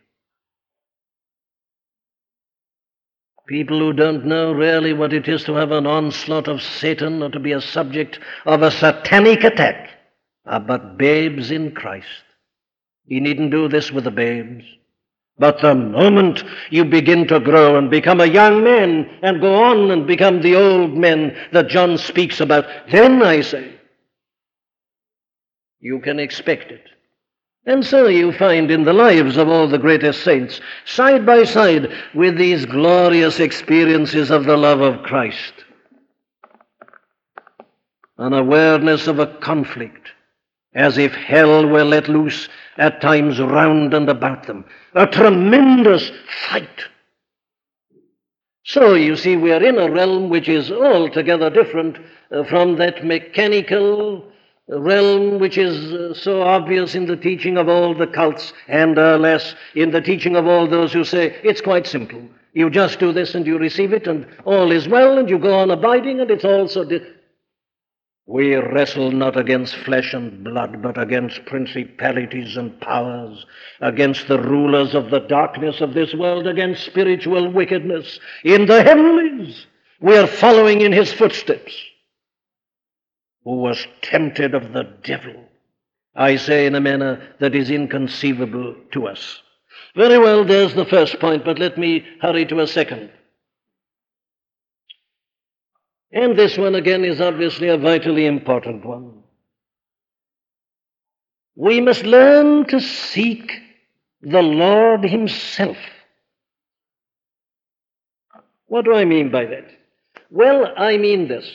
People 3.46 3.78
who 3.78 3.94
don't 3.94 4.26
know 4.26 4.52
really 4.52 4.92
what 4.92 5.14
it 5.14 5.26
is 5.26 5.42
to 5.44 5.54
have 5.54 5.70
an 5.70 5.86
onslaught 5.86 6.48
of 6.48 6.60
Satan 6.60 7.22
or 7.22 7.30
to 7.30 7.40
be 7.40 7.52
a 7.52 7.62
subject 7.62 8.18
of 8.44 8.60
a 8.60 8.70
satanic 8.70 9.42
attack 9.42 9.88
are 10.44 10.60
but 10.60 10.98
babes 10.98 11.50
in 11.50 11.72
Christ. 11.72 12.06
You 13.06 13.22
needn't 13.22 13.50
do 13.50 13.68
this 13.68 13.90
with 13.90 14.04
the 14.04 14.10
babes. 14.10 14.64
But 15.38 15.60
the 15.60 15.74
moment 15.74 16.42
you 16.70 16.84
begin 16.84 17.28
to 17.28 17.38
grow 17.38 17.76
and 17.76 17.90
become 17.90 18.20
a 18.20 18.26
young 18.26 18.64
man 18.64 19.08
and 19.22 19.40
go 19.40 19.54
on 19.54 19.90
and 19.90 20.06
become 20.06 20.42
the 20.42 20.56
old 20.56 20.94
men 20.94 21.36
that 21.52 21.68
John 21.68 21.96
speaks 21.96 22.40
about, 22.40 22.66
then 22.90 23.22
I 23.22 23.42
say, 23.42 23.72
you 25.80 26.00
can 26.00 26.18
expect 26.18 26.72
it. 26.72 26.84
And 27.66 27.84
so 27.84 28.06
you 28.06 28.32
find 28.32 28.70
in 28.70 28.84
the 28.84 28.92
lives 28.92 29.36
of 29.36 29.48
all 29.48 29.68
the 29.68 29.78
greatest 29.78 30.24
saints, 30.24 30.60
side 30.86 31.26
by 31.26 31.44
side 31.44 31.92
with 32.14 32.36
these 32.36 32.64
glorious 32.64 33.40
experiences 33.40 34.30
of 34.30 34.44
the 34.44 34.56
love 34.56 34.80
of 34.80 35.02
Christ, 35.02 35.52
an 38.16 38.32
awareness 38.32 39.06
of 39.06 39.18
a 39.18 39.26
conflict, 39.26 40.07
as 40.74 40.98
if 40.98 41.12
hell 41.12 41.66
were 41.66 41.84
let 41.84 42.08
loose 42.08 42.48
at 42.76 43.00
times 43.00 43.40
round 43.40 43.94
and 43.94 44.08
about 44.08 44.46
them, 44.46 44.64
a 44.94 45.06
tremendous 45.06 46.10
fight. 46.48 46.84
So 48.64 48.94
you 48.94 49.16
see, 49.16 49.36
we 49.36 49.52
are 49.52 49.62
in 49.62 49.78
a 49.78 49.90
realm 49.90 50.28
which 50.28 50.48
is 50.48 50.70
altogether 50.70 51.48
different 51.48 51.98
uh, 52.30 52.44
from 52.44 52.76
that 52.76 53.02
mechanical, 53.02 54.30
realm 54.68 55.38
which 55.38 55.56
is 55.56 55.90
uh, 55.92 56.12
so 56.12 56.42
obvious 56.42 56.94
in 56.94 57.06
the 57.06 57.16
teaching 57.16 57.56
of 57.56 57.68
all 57.68 57.94
the 57.94 58.06
cults 58.06 58.52
and 58.68 58.96
less 58.96 59.54
in 59.74 59.90
the 59.90 60.02
teaching 60.02 60.36
of 60.36 60.46
all 60.46 60.68
those 60.68 60.92
who 60.92 61.02
say 61.02 61.40
it's 61.42 61.62
quite 61.62 61.86
simple. 61.86 62.22
You 62.52 62.68
just 62.68 62.98
do 62.98 63.10
this 63.12 63.34
and 63.34 63.46
you 63.46 63.58
receive 63.58 63.94
it 63.94 64.06
and 64.06 64.26
all 64.44 64.70
is 64.70 64.86
well 64.86 65.16
and 65.16 65.30
you 65.30 65.38
go 65.38 65.58
on 65.58 65.70
abiding 65.70 66.20
and 66.20 66.30
it's 66.30 66.44
also. 66.44 66.84
Di- 66.84 67.00
we 68.28 68.54
wrestle 68.54 69.10
not 69.10 69.38
against 69.38 69.74
flesh 69.74 70.12
and 70.12 70.44
blood, 70.44 70.82
but 70.82 71.00
against 71.00 71.46
principalities 71.46 72.58
and 72.58 72.78
powers, 72.78 73.46
against 73.80 74.28
the 74.28 74.38
rulers 74.38 74.94
of 74.94 75.08
the 75.08 75.20
darkness 75.20 75.80
of 75.80 75.94
this 75.94 76.12
world, 76.12 76.46
against 76.46 76.84
spiritual 76.84 77.50
wickedness 77.50 78.20
in 78.44 78.66
the 78.66 78.82
heavenlies. 78.82 79.66
We 80.02 80.14
are 80.18 80.26
following 80.26 80.82
in 80.82 80.92
his 80.92 81.10
footsteps 81.10 81.74
who 83.44 83.56
was 83.62 83.86
tempted 84.02 84.54
of 84.54 84.74
the 84.74 84.84
devil. 85.02 85.46
I 86.14 86.36
say 86.36 86.66
in 86.66 86.74
a 86.74 86.82
manner 86.82 87.34
that 87.40 87.54
is 87.54 87.70
inconceivable 87.70 88.76
to 88.92 89.06
us. 89.06 89.40
Very 89.96 90.18
well, 90.18 90.44
there's 90.44 90.74
the 90.74 90.84
first 90.84 91.18
point, 91.18 91.46
but 91.46 91.58
let 91.58 91.78
me 91.78 92.04
hurry 92.20 92.44
to 92.44 92.60
a 92.60 92.66
second. 92.66 93.10
And 96.12 96.38
this 96.38 96.56
one 96.56 96.74
again 96.74 97.04
is 97.04 97.20
obviously 97.20 97.68
a 97.68 97.76
vitally 97.76 98.26
important 98.26 98.84
one. 98.84 99.22
We 101.54 101.80
must 101.80 102.04
learn 102.04 102.66
to 102.66 102.80
seek 102.80 103.50
the 104.22 104.42
Lord 104.42 105.04
Himself. 105.04 105.76
What 108.66 108.84
do 108.84 108.94
I 108.94 109.04
mean 109.04 109.30
by 109.30 109.46
that? 109.46 109.66
Well, 110.30 110.72
I 110.76 110.96
mean 110.96 111.28
this 111.28 111.48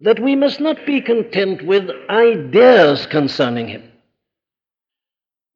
that 0.00 0.20
we 0.20 0.36
must 0.36 0.60
not 0.60 0.84
be 0.84 1.00
content 1.00 1.62
with 1.64 1.88
ideas 2.10 3.06
concerning 3.06 3.68
him. 3.68 3.90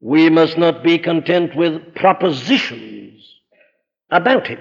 We 0.00 0.30
must 0.30 0.56
not 0.56 0.82
be 0.82 0.98
content 0.98 1.54
with 1.56 1.94
propositions 1.94 3.22
about 4.10 4.46
him. 4.46 4.60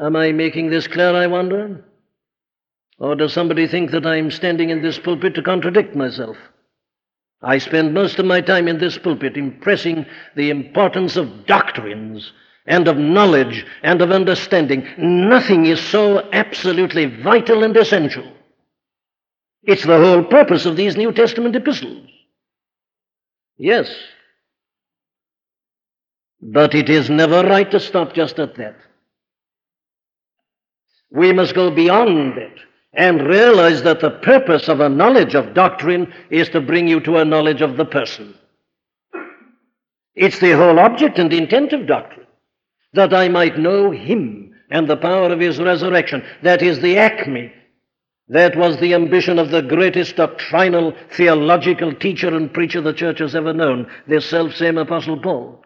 Am 0.00 0.16
I 0.16 0.32
making 0.32 0.70
this 0.70 0.86
clear, 0.86 1.14
I 1.14 1.26
wonder? 1.26 1.84
Or 2.98 3.14
does 3.14 3.32
somebody 3.32 3.66
think 3.66 3.90
that 3.90 4.06
I'm 4.06 4.30
standing 4.30 4.70
in 4.70 4.82
this 4.82 4.98
pulpit 4.98 5.34
to 5.34 5.42
contradict 5.42 5.94
myself? 5.94 6.36
I 7.42 7.58
spend 7.58 7.94
most 7.94 8.18
of 8.18 8.26
my 8.26 8.40
time 8.40 8.68
in 8.68 8.78
this 8.78 8.98
pulpit 8.98 9.36
impressing 9.36 10.06
the 10.36 10.50
importance 10.50 11.16
of 11.16 11.46
doctrines 11.46 12.32
and 12.66 12.88
of 12.88 12.96
knowledge 12.96 13.66
and 13.82 14.00
of 14.02 14.10
understanding. 14.10 14.86
Nothing 14.98 15.66
is 15.66 15.80
so 15.80 16.28
absolutely 16.32 17.06
vital 17.22 17.62
and 17.64 17.76
essential. 17.76 18.30
It's 19.62 19.84
the 19.84 19.98
whole 19.98 20.24
purpose 20.24 20.66
of 20.66 20.76
these 20.76 20.96
New 20.96 21.12
Testament 21.12 21.56
epistles. 21.56 22.06
Yes. 23.56 23.90
But 26.40 26.74
it 26.74 26.88
is 26.88 27.10
never 27.10 27.42
right 27.42 27.70
to 27.70 27.80
stop 27.80 28.14
just 28.14 28.38
at 28.38 28.54
that. 28.56 28.76
We 31.10 31.32
must 31.32 31.54
go 31.54 31.70
beyond 31.70 32.38
it 32.38 32.58
and 32.92 33.26
realize 33.26 33.82
that 33.82 34.00
the 34.00 34.10
purpose 34.10 34.68
of 34.68 34.80
a 34.80 34.88
knowledge 34.88 35.34
of 35.34 35.54
doctrine 35.54 36.12
is 36.30 36.48
to 36.50 36.60
bring 36.60 36.88
you 36.88 37.00
to 37.00 37.18
a 37.18 37.24
knowledge 37.24 37.62
of 37.62 37.76
the 37.76 37.84
person. 37.84 38.34
It's 40.14 40.38
the 40.38 40.52
whole 40.52 40.78
object 40.78 41.18
and 41.18 41.32
intent 41.32 41.72
of 41.72 41.86
doctrine 41.86 42.26
that 42.92 43.14
I 43.14 43.28
might 43.28 43.58
know 43.58 43.90
him 43.90 44.54
and 44.70 44.88
the 44.88 44.96
power 44.96 45.32
of 45.32 45.40
his 45.40 45.60
resurrection. 45.60 46.24
That 46.42 46.62
is 46.62 46.80
the 46.80 46.98
acme. 46.98 47.52
That 48.28 48.56
was 48.56 48.78
the 48.78 48.94
ambition 48.94 49.38
of 49.38 49.50
the 49.50 49.62
greatest 49.62 50.16
doctrinal, 50.16 50.94
theological 51.16 51.92
teacher 51.94 52.28
and 52.28 52.52
preacher 52.52 52.80
the 52.80 52.92
church 52.92 53.18
has 53.18 53.34
ever 53.34 53.52
known, 53.52 53.90
this 54.06 54.28
self 54.28 54.54
same 54.54 54.78
Apostle 54.78 55.18
Paul. 55.20 55.64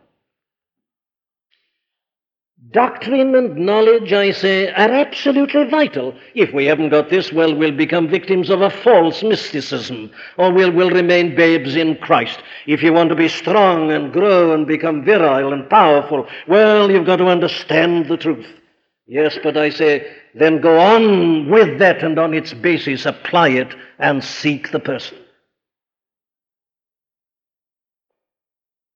Doctrine 2.74 3.36
and 3.36 3.56
knowledge, 3.56 4.12
I 4.12 4.32
say, 4.32 4.68
are 4.72 4.90
absolutely 4.90 5.62
vital. 5.62 6.12
If 6.34 6.52
we 6.52 6.64
haven't 6.64 6.88
got 6.88 7.08
this, 7.08 7.32
well, 7.32 7.54
we'll 7.54 7.70
become 7.70 8.08
victims 8.08 8.50
of 8.50 8.62
a 8.62 8.68
false 8.68 9.22
mysticism, 9.22 10.10
or 10.38 10.52
we'll, 10.52 10.72
we'll 10.72 10.90
remain 10.90 11.36
babes 11.36 11.76
in 11.76 11.96
Christ. 11.98 12.42
If 12.66 12.82
you 12.82 12.92
want 12.92 13.10
to 13.10 13.14
be 13.14 13.28
strong 13.28 13.92
and 13.92 14.12
grow 14.12 14.52
and 14.52 14.66
become 14.66 15.04
virile 15.04 15.52
and 15.52 15.70
powerful, 15.70 16.26
well, 16.48 16.90
you've 16.90 17.06
got 17.06 17.18
to 17.18 17.28
understand 17.28 18.08
the 18.08 18.16
truth. 18.16 18.46
Yes, 19.06 19.38
but 19.40 19.56
I 19.56 19.70
say, 19.70 20.12
then 20.34 20.60
go 20.60 20.76
on 20.76 21.48
with 21.48 21.78
that 21.78 22.02
and 22.02 22.18
on 22.18 22.34
its 22.34 22.52
basis 22.54 23.06
apply 23.06 23.50
it 23.50 23.72
and 24.00 24.24
seek 24.24 24.72
the 24.72 24.80
person. 24.80 25.18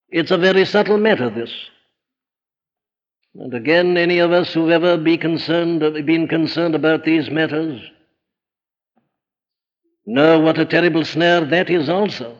It's 0.09 0.33
a 0.33 0.38
very 0.38 0.64
subtle 0.64 0.99
matter, 0.99 1.31
this. 1.31 1.53
And 3.38 3.55
again, 3.55 3.96
any 3.96 4.18
of 4.18 4.33
us 4.33 4.53
who've 4.53 4.70
ever 4.70 4.96
be 4.96 5.16
concerned, 5.16 5.81
been 6.05 6.27
concerned 6.27 6.74
about 6.74 7.05
these 7.05 7.31
matters 7.31 7.81
know 10.05 10.40
what 10.40 10.59
a 10.59 10.64
terrible 10.64 11.05
snare 11.05 11.44
that 11.44 11.70
is 11.70 11.88
also. 11.88 12.37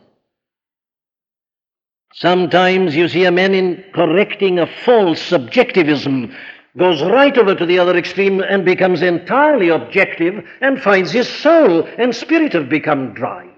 Sometimes 2.15 2.97
you 2.97 3.07
see 3.07 3.27
a 3.27 3.31
man 3.31 3.55
in 3.55 3.85
correcting 3.95 4.59
a 4.59 4.67
false 4.67 5.21
subjectivism 5.21 6.35
goes 6.77 7.03
right 7.03 7.37
over 7.37 7.55
to 7.55 7.67
the 7.67 7.79
other 7.79 7.97
extreme 7.97 8.41
and 8.41 8.65
becomes 8.65 9.03
entirely 9.03 9.69
objective 9.69 10.45
and 10.61 10.83
finds 10.83 11.13
his 11.13 11.29
soul 11.29 11.87
and 11.99 12.15
spirit 12.15 12.55
have 12.55 12.69
become 12.69 13.15
dry. 13.15 13.49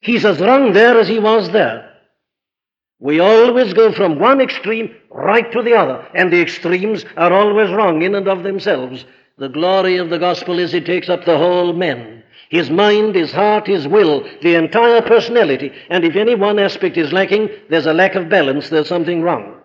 He's 0.00 0.24
as 0.24 0.40
wrong 0.40 0.72
there 0.72 0.98
as 0.98 1.06
he 1.06 1.18
was 1.18 1.50
there. 1.50 1.85
We 2.98 3.20
always 3.20 3.74
go 3.74 3.92
from 3.92 4.18
one 4.18 4.40
extreme 4.40 4.94
right 5.10 5.50
to 5.52 5.62
the 5.62 5.74
other, 5.74 6.06
and 6.14 6.32
the 6.32 6.40
extremes 6.40 7.04
are 7.16 7.32
always 7.32 7.70
wrong 7.70 8.02
in 8.02 8.14
and 8.14 8.26
of 8.26 8.42
themselves. 8.42 9.04
The 9.38 9.48
glory 9.48 9.98
of 9.98 10.08
the 10.08 10.18
gospel 10.18 10.58
is 10.58 10.72
it 10.72 10.86
takes 10.86 11.10
up 11.10 11.24
the 11.24 11.36
whole 11.36 11.74
man. 11.74 12.22
His 12.48 12.70
mind, 12.70 13.14
his 13.14 13.32
heart, 13.32 13.66
his 13.66 13.86
will, 13.86 14.24
the 14.40 14.54
entire 14.54 15.02
personality. 15.02 15.72
And 15.90 16.04
if 16.04 16.16
any 16.16 16.34
one 16.34 16.58
aspect 16.58 16.96
is 16.96 17.12
lacking, 17.12 17.50
there's 17.68 17.86
a 17.86 17.92
lack 17.92 18.14
of 18.14 18.28
balance, 18.30 18.70
there's 18.70 18.88
something 18.88 19.22
wrong. 19.22 19.60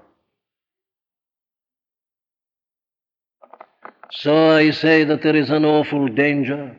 So 4.11 4.51
I 4.51 4.71
say 4.71 5.05
that 5.05 5.21
there 5.21 5.35
is 5.35 5.49
an 5.49 5.63
awful 5.63 6.07
danger 6.09 6.75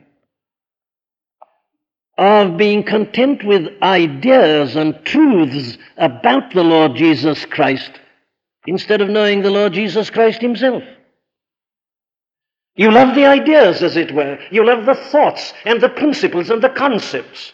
of 2.17 2.57
being 2.57 2.83
content 2.83 3.43
with 3.43 3.67
ideas 3.81 4.75
and 4.75 5.03
truths 5.05 5.77
about 5.97 6.53
the 6.53 6.63
Lord 6.63 6.95
Jesus 6.95 7.45
Christ 7.45 7.91
instead 8.67 9.01
of 9.01 9.09
knowing 9.09 9.41
the 9.41 9.51
Lord 9.51 9.73
Jesus 9.73 10.09
Christ 10.09 10.41
Himself. 10.41 10.83
You 12.75 12.91
love 12.91 13.13
the 13.15 13.25
ideas, 13.25 13.83
as 13.83 13.97
it 13.97 14.13
were. 14.13 14.39
You 14.51 14.65
love 14.65 14.85
the 14.85 14.95
thoughts 14.95 15.53
and 15.65 15.79
the 15.79 15.89
principles 15.89 16.49
and 16.49 16.61
the 16.61 16.69
concepts. 16.69 17.51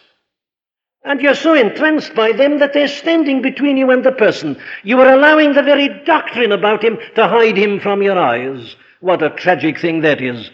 And 1.03 1.21
you're 1.21 1.35
so 1.35 1.53
entranced 1.53 2.13
by 2.13 2.33
them 2.33 2.59
that 2.59 2.73
they're 2.73 2.87
standing 2.87 3.41
between 3.41 3.77
you 3.77 3.91
and 3.91 4.03
the 4.03 4.11
person. 4.11 4.61
You 4.83 4.99
are 5.01 5.13
allowing 5.13 5.53
the 5.53 5.63
very 5.63 6.03
doctrine 6.05 6.51
about 6.51 6.83
him 6.83 6.97
to 7.15 7.27
hide 7.27 7.57
him 7.57 7.79
from 7.79 8.01
your 8.01 8.17
eyes. 8.17 8.75
What 8.99 9.23
a 9.23 9.29
tragic 9.29 9.79
thing 9.79 10.01
that 10.01 10.21
is. 10.21 10.49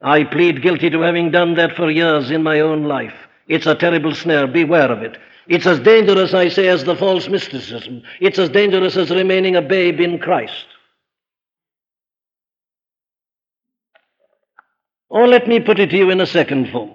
I 0.00 0.24
plead 0.24 0.62
guilty 0.62 0.90
to 0.90 1.00
having 1.00 1.30
done 1.30 1.54
that 1.54 1.76
for 1.76 1.90
years 1.90 2.30
in 2.30 2.42
my 2.42 2.60
own 2.60 2.84
life. 2.84 3.14
It's 3.48 3.66
a 3.66 3.74
terrible 3.74 4.14
snare. 4.14 4.46
Beware 4.46 4.90
of 4.90 5.02
it. 5.02 5.18
It's 5.46 5.66
as 5.66 5.80
dangerous, 5.80 6.32
I 6.32 6.48
say, 6.48 6.68
as 6.68 6.84
the 6.84 6.96
false 6.96 7.28
mysticism. 7.28 8.02
It's 8.20 8.38
as 8.38 8.48
dangerous 8.48 8.96
as 8.96 9.10
remaining 9.10 9.56
a 9.56 9.62
babe 9.62 10.00
in 10.00 10.18
Christ. 10.18 10.66
Or 15.10 15.28
let 15.28 15.46
me 15.46 15.60
put 15.60 15.78
it 15.78 15.90
to 15.90 15.96
you 15.96 16.10
in 16.10 16.20
a 16.20 16.26
second 16.26 16.70
form. 16.70 16.90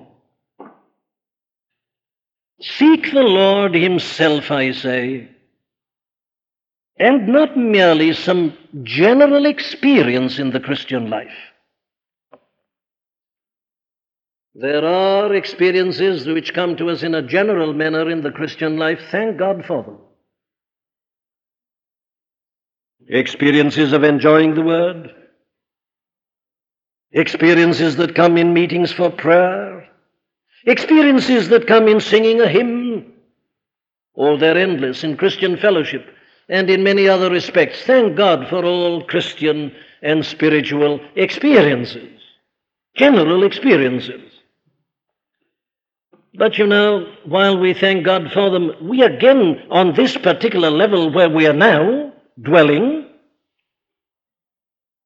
Seek 2.59 3.13
the 3.13 3.23
Lord 3.23 3.73
Himself, 3.73 4.51
I 4.51 4.71
say, 4.71 5.29
and 6.97 7.29
not 7.29 7.55
merely 7.55 8.11
some 8.11 8.57
general 8.83 9.45
experience 9.45 10.39
in 10.39 10.51
the 10.51 10.59
Christian 10.59 11.09
life. 11.09 11.31
There 14.61 14.83
are 14.83 15.33
experiences 15.33 16.27
which 16.27 16.53
come 16.53 16.75
to 16.77 16.89
us 16.89 17.01
in 17.01 17.15
a 17.15 17.21
general 17.21 17.71
manner 17.71 18.09
in 18.09 18.21
the 18.21 18.31
Christian 18.31 18.77
life. 18.77 18.99
Thank 19.09 19.37
God 19.37 19.63
for 19.65 19.83
them. 19.83 19.97
Experiences 23.07 23.93
of 23.93 24.03
enjoying 24.03 24.55
the 24.55 24.61
Word, 24.61 25.11
experiences 27.13 27.95
that 27.95 28.15
come 28.15 28.35
in 28.35 28.53
meetings 28.53 28.91
for 28.91 29.09
prayer, 29.09 29.87
experiences 30.65 31.47
that 31.47 31.65
come 31.65 31.87
in 31.87 32.01
singing 32.01 32.41
a 32.41 32.49
hymn. 32.49 33.13
Oh, 34.17 34.35
they're 34.35 34.57
endless 34.57 35.05
in 35.05 35.15
Christian 35.15 35.55
fellowship 35.55 36.05
and 36.49 36.69
in 36.69 36.83
many 36.83 37.07
other 37.07 37.29
respects. 37.29 37.81
Thank 37.83 38.17
God 38.17 38.49
for 38.49 38.65
all 38.65 39.05
Christian 39.05 39.71
and 40.01 40.25
spiritual 40.25 40.99
experiences, 41.15 42.19
general 42.97 43.45
experiences. 43.45 44.28
But 46.35 46.57
you 46.57 46.67
know, 46.67 47.11
while 47.25 47.57
we 47.57 47.73
thank 47.73 48.05
God 48.05 48.31
for 48.31 48.49
them, 48.49 48.71
we 48.81 49.01
again, 49.01 49.61
on 49.71 49.95
this 49.95 50.15
particular 50.15 50.69
level 50.69 51.11
where 51.11 51.29
we 51.29 51.47
are 51.47 51.53
now 51.53 52.13
dwelling, 52.41 53.07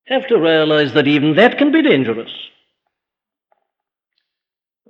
have 0.07 0.27
to 0.27 0.37
realize 0.37 0.93
that 0.93 1.07
even 1.07 1.35
that 1.35 1.57
can 1.57 1.71
be 1.71 1.81
dangerous. 1.81 2.31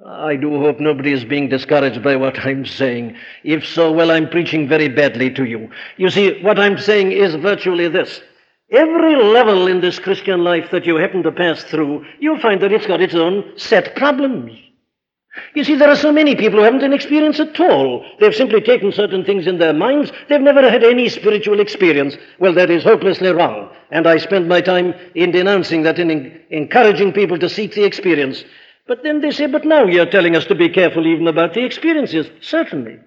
I 0.05 0.35
do 0.35 0.59
hope 0.59 0.79
nobody 0.79 1.13
is 1.13 1.23
being 1.23 1.47
discouraged 1.47 2.03
by 2.03 2.17
what 2.17 2.37
I'm 2.39 2.65
saying. 2.65 3.15
If 3.43 3.65
so, 3.65 3.91
well, 3.91 4.11
I'm 4.11 4.27
preaching 4.27 4.67
very 4.67 4.89
badly 4.89 5.31
to 5.31 5.45
you. 5.45 5.69
You 5.97 6.09
see, 6.09 6.41
what 6.41 6.59
I'm 6.59 6.77
saying 6.77 7.13
is 7.13 7.35
virtually 7.35 7.87
this. 7.87 8.21
Every 8.71 9.15
level 9.15 9.67
in 9.67 9.79
this 9.79 9.99
Christian 9.99 10.43
life 10.43 10.71
that 10.71 10.85
you 10.85 10.95
happen 10.95 11.23
to 11.23 11.31
pass 11.31 11.63
through, 11.63 12.05
you'll 12.19 12.39
find 12.39 12.61
that 12.61 12.73
it's 12.73 12.87
got 12.87 13.01
its 13.01 13.15
own 13.15 13.53
set 13.55 13.95
problems. 13.95 14.51
You 15.55 15.63
see, 15.63 15.75
there 15.75 15.89
are 15.89 15.95
so 15.95 16.11
many 16.11 16.35
people 16.35 16.59
who 16.59 16.65
haven't 16.65 16.83
an 16.83 16.93
experience 16.93 17.39
at 17.39 17.59
all. 17.59 18.05
They've 18.19 18.35
simply 18.35 18.61
taken 18.61 18.91
certain 18.91 19.25
things 19.25 19.47
in 19.47 19.57
their 19.57 19.73
minds. 19.73 20.11
They've 20.29 20.39
never 20.39 20.69
had 20.69 20.83
any 20.83 21.09
spiritual 21.09 21.59
experience. 21.59 22.15
Well, 22.39 22.53
that 22.53 22.69
is 22.69 22.83
hopelessly 22.83 23.29
wrong. 23.29 23.69
And 23.91 24.05
I 24.05 24.17
spend 24.17 24.47
my 24.47 24.61
time 24.61 24.93
in 25.15 25.31
denouncing 25.31 25.83
that 25.83 25.97
and 25.97 26.11
in 26.11 26.41
encouraging 26.51 27.13
people 27.13 27.39
to 27.39 27.49
seek 27.49 27.73
the 27.73 27.83
experience. 27.83 28.43
But 28.87 29.01
then 29.01 29.21
they 29.21 29.31
say, 29.31 29.47
but 29.47 29.65
now 29.65 29.85
you're 29.85 30.05
telling 30.05 30.35
us 30.35 30.45
to 30.45 30.55
be 30.55 30.69
careful 30.69 31.07
even 31.07 31.27
about 31.27 31.53
the 31.53 31.65
experiences. 31.65 32.29
Certainly. 32.41 32.99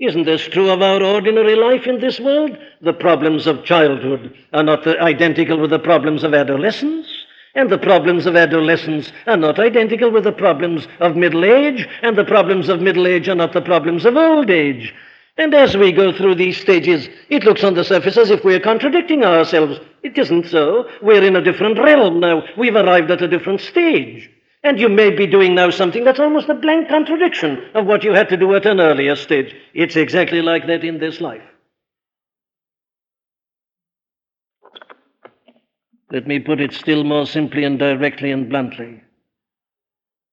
Isn't 0.00 0.24
this 0.24 0.42
true 0.42 0.70
of 0.70 0.80
our 0.80 1.02
ordinary 1.02 1.56
life 1.56 1.86
in 1.86 2.00
this 2.00 2.20
world? 2.20 2.56
The 2.80 2.92
problems 2.92 3.46
of 3.46 3.64
childhood 3.64 4.32
are 4.52 4.62
not 4.62 4.86
identical 4.86 5.60
with 5.60 5.70
the 5.70 5.80
problems 5.80 6.22
of 6.22 6.34
adolescence, 6.34 7.17
and 7.58 7.70
the 7.70 7.76
problems 7.76 8.24
of 8.24 8.36
adolescence 8.36 9.10
are 9.26 9.36
not 9.36 9.58
identical 9.58 10.12
with 10.12 10.22
the 10.22 10.30
problems 10.30 10.86
of 11.00 11.16
middle 11.16 11.44
age, 11.44 11.88
and 12.02 12.16
the 12.16 12.24
problems 12.24 12.68
of 12.68 12.80
middle 12.80 13.04
age 13.04 13.28
are 13.28 13.34
not 13.34 13.52
the 13.52 13.60
problems 13.60 14.06
of 14.06 14.16
old 14.16 14.48
age. 14.48 14.94
And 15.36 15.52
as 15.52 15.76
we 15.76 15.90
go 15.90 16.12
through 16.12 16.36
these 16.36 16.56
stages, 16.56 17.08
it 17.30 17.42
looks 17.42 17.64
on 17.64 17.74
the 17.74 17.82
surface 17.82 18.16
as 18.16 18.30
if 18.30 18.44
we're 18.44 18.60
contradicting 18.60 19.24
ourselves. 19.24 19.80
It 20.04 20.16
isn't 20.16 20.46
so. 20.46 20.88
We're 21.02 21.24
in 21.24 21.34
a 21.34 21.42
different 21.42 21.80
realm 21.80 22.20
now. 22.20 22.44
We've 22.56 22.76
arrived 22.76 23.10
at 23.10 23.22
a 23.22 23.28
different 23.28 23.60
stage. 23.60 24.30
And 24.62 24.78
you 24.78 24.88
may 24.88 25.10
be 25.10 25.26
doing 25.26 25.56
now 25.56 25.70
something 25.70 26.04
that's 26.04 26.20
almost 26.20 26.48
a 26.48 26.54
blank 26.54 26.88
contradiction 26.88 27.70
of 27.74 27.86
what 27.86 28.04
you 28.04 28.12
had 28.12 28.28
to 28.28 28.36
do 28.36 28.54
at 28.54 28.66
an 28.66 28.78
earlier 28.78 29.16
stage. 29.16 29.52
It's 29.74 29.96
exactly 29.96 30.42
like 30.42 30.68
that 30.68 30.84
in 30.84 31.00
this 31.00 31.20
life. 31.20 31.42
Let 36.10 36.26
me 36.26 36.38
put 36.38 36.60
it 36.60 36.72
still 36.72 37.04
more 37.04 37.26
simply 37.26 37.64
and 37.64 37.78
directly 37.78 38.30
and 38.30 38.48
bluntly. 38.48 39.02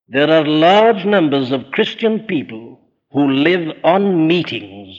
There 0.08 0.30
are 0.30 0.46
large 0.46 1.06
numbers 1.06 1.52
of 1.52 1.72
Christian 1.72 2.20
people 2.22 2.80
who 3.12 3.28
live 3.28 3.76
on 3.84 4.28
meetings 4.28 4.98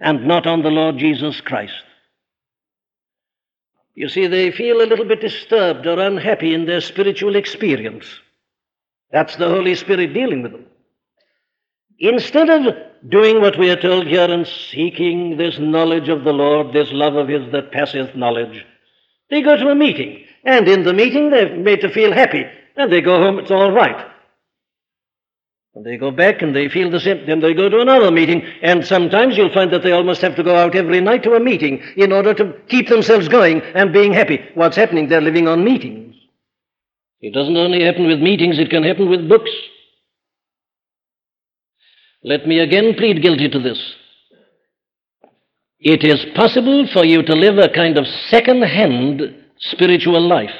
and 0.00 0.26
not 0.26 0.46
on 0.46 0.62
the 0.62 0.70
Lord 0.70 0.98
Jesus 0.98 1.40
Christ. 1.40 1.82
You 3.94 4.08
see, 4.08 4.26
they 4.26 4.50
feel 4.50 4.80
a 4.80 4.86
little 4.86 5.04
bit 5.04 5.20
disturbed 5.20 5.86
or 5.86 5.98
unhappy 5.98 6.54
in 6.54 6.66
their 6.66 6.80
spiritual 6.80 7.36
experience. 7.36 8.06
That's 9.10 9.36
the 9.36 9.48
Holy 9.48 9.74
Spirit 9.74 10.14
dealing 10.14 10.42
with 10.42 10.52
them. 10.52 10.66
Instead 11.98 12.48
of 12.48 12.74
doing 13.08 13.40
what 13.40 13.58
we 13.58 13.70
are 13.70 13.80
told 13.80 14.06
here 14.06 14.30
and 14.30 14.46
seeking 14.46 15.36
this 15.36 15.58
knowledge 15.58 16.08
of 16.08 16.24
the 16.24 16.32
Lord, 16.32 16.72
this 16.72 16.90
love 16.92 17.16
of 17.16 17.28
His 17.28 17.50
that 17.52 17.72
passeth 17.72 18.14
knowledge, 18.14 18.64
they 19.30 19.42
go 19.42 19.56
to 19.56 19.68
a 19.68 19.74
meeting. 19.74 20.24
And 20.44 20.68
in 20.68 20.84
the 20.84 20.92
meeting, 20.92 21.30
they're 21.30 21.56
made 21.56 21.80
to 21.82 21.92
feel 21.92 22.12
happy. 22.12 22.44
And 22.76 22.92
they 22.92 23.00
go 23.00 23.20
home, 23.20 23.38
it's 23.38 23.50
all 23.50 23.72
right. 23.72 24.06
And 25.74 25.84
they 25.84 25.96
go 25.96 26.10
back 26.10 26.42
and 26.42 26.54
they 26.54 26.68
feel 26.68 26.90
the 26.90 26.98
same. 26.98 27.26
Then 27.26 27.40
they 27.40 27.54
go 27.54 27.68
to 27.68 27.80
another 27.80 28.10
meeting. 28.10 28.42
And 28.62 28.84
sometimes 28.84 29.36
you'll 29.36 29.52
find 29.52 29.72
that 29.72 29.82
they 29.82 29.92
almost 29.92 30.20
have 30.22 30.34
to 30.36 30.42
go 30.42 30.56
out 30.56 30.74
every 30.74 31.00
night 31.00 31.22
to 31.24 31.34
a 31.34 31.40
meeting 31.40 31.82
in 31.96 32.12
order 32.12 32.34
to 32.34 32.54
keep 32.68 32.88
themselves 32.88 33.28
going 33.28 33.60
and 33.60 33.92
being 33.92 34.12
happy. 34.12 34.40
What's 34.54 34.76
happening? 34.76 35.08
They're 35.08 35.20
living 35.20 35.46
on 35.46 35.64
meetings. 35.64 36.16
It 37.20 37.34
doesn't 37.34 37.56
only 37.56 37.84
happen 37.84 38.06
with 38.06 38.18
meetings, 38.18 38.58
it 38.58 38.70
can 38.70 38.82
happen 38.82 39.10
with 39.10 39.28
books. 39.28 39.50
Let 42.22 42.46
me 42.46 42.58
again 42.58 42.94
plead 42.96 43.22
guilty 43.22 43.48
to 43.48 43.58
this. 43.58 43.78
It 45.80 46.04
is 46.04 46.24
possible 46.34 46.86
for 46.92 47.04
you 47.04 47.22
to 47.22 47.34
live 47.34 47.58
a 47.58 47.68
kind 47.68 47.98
of 47.98 48.06
second 48.28 48.62
hand 48.62 49.22
spiritual 49.58 50.20
life. 50.20 50.50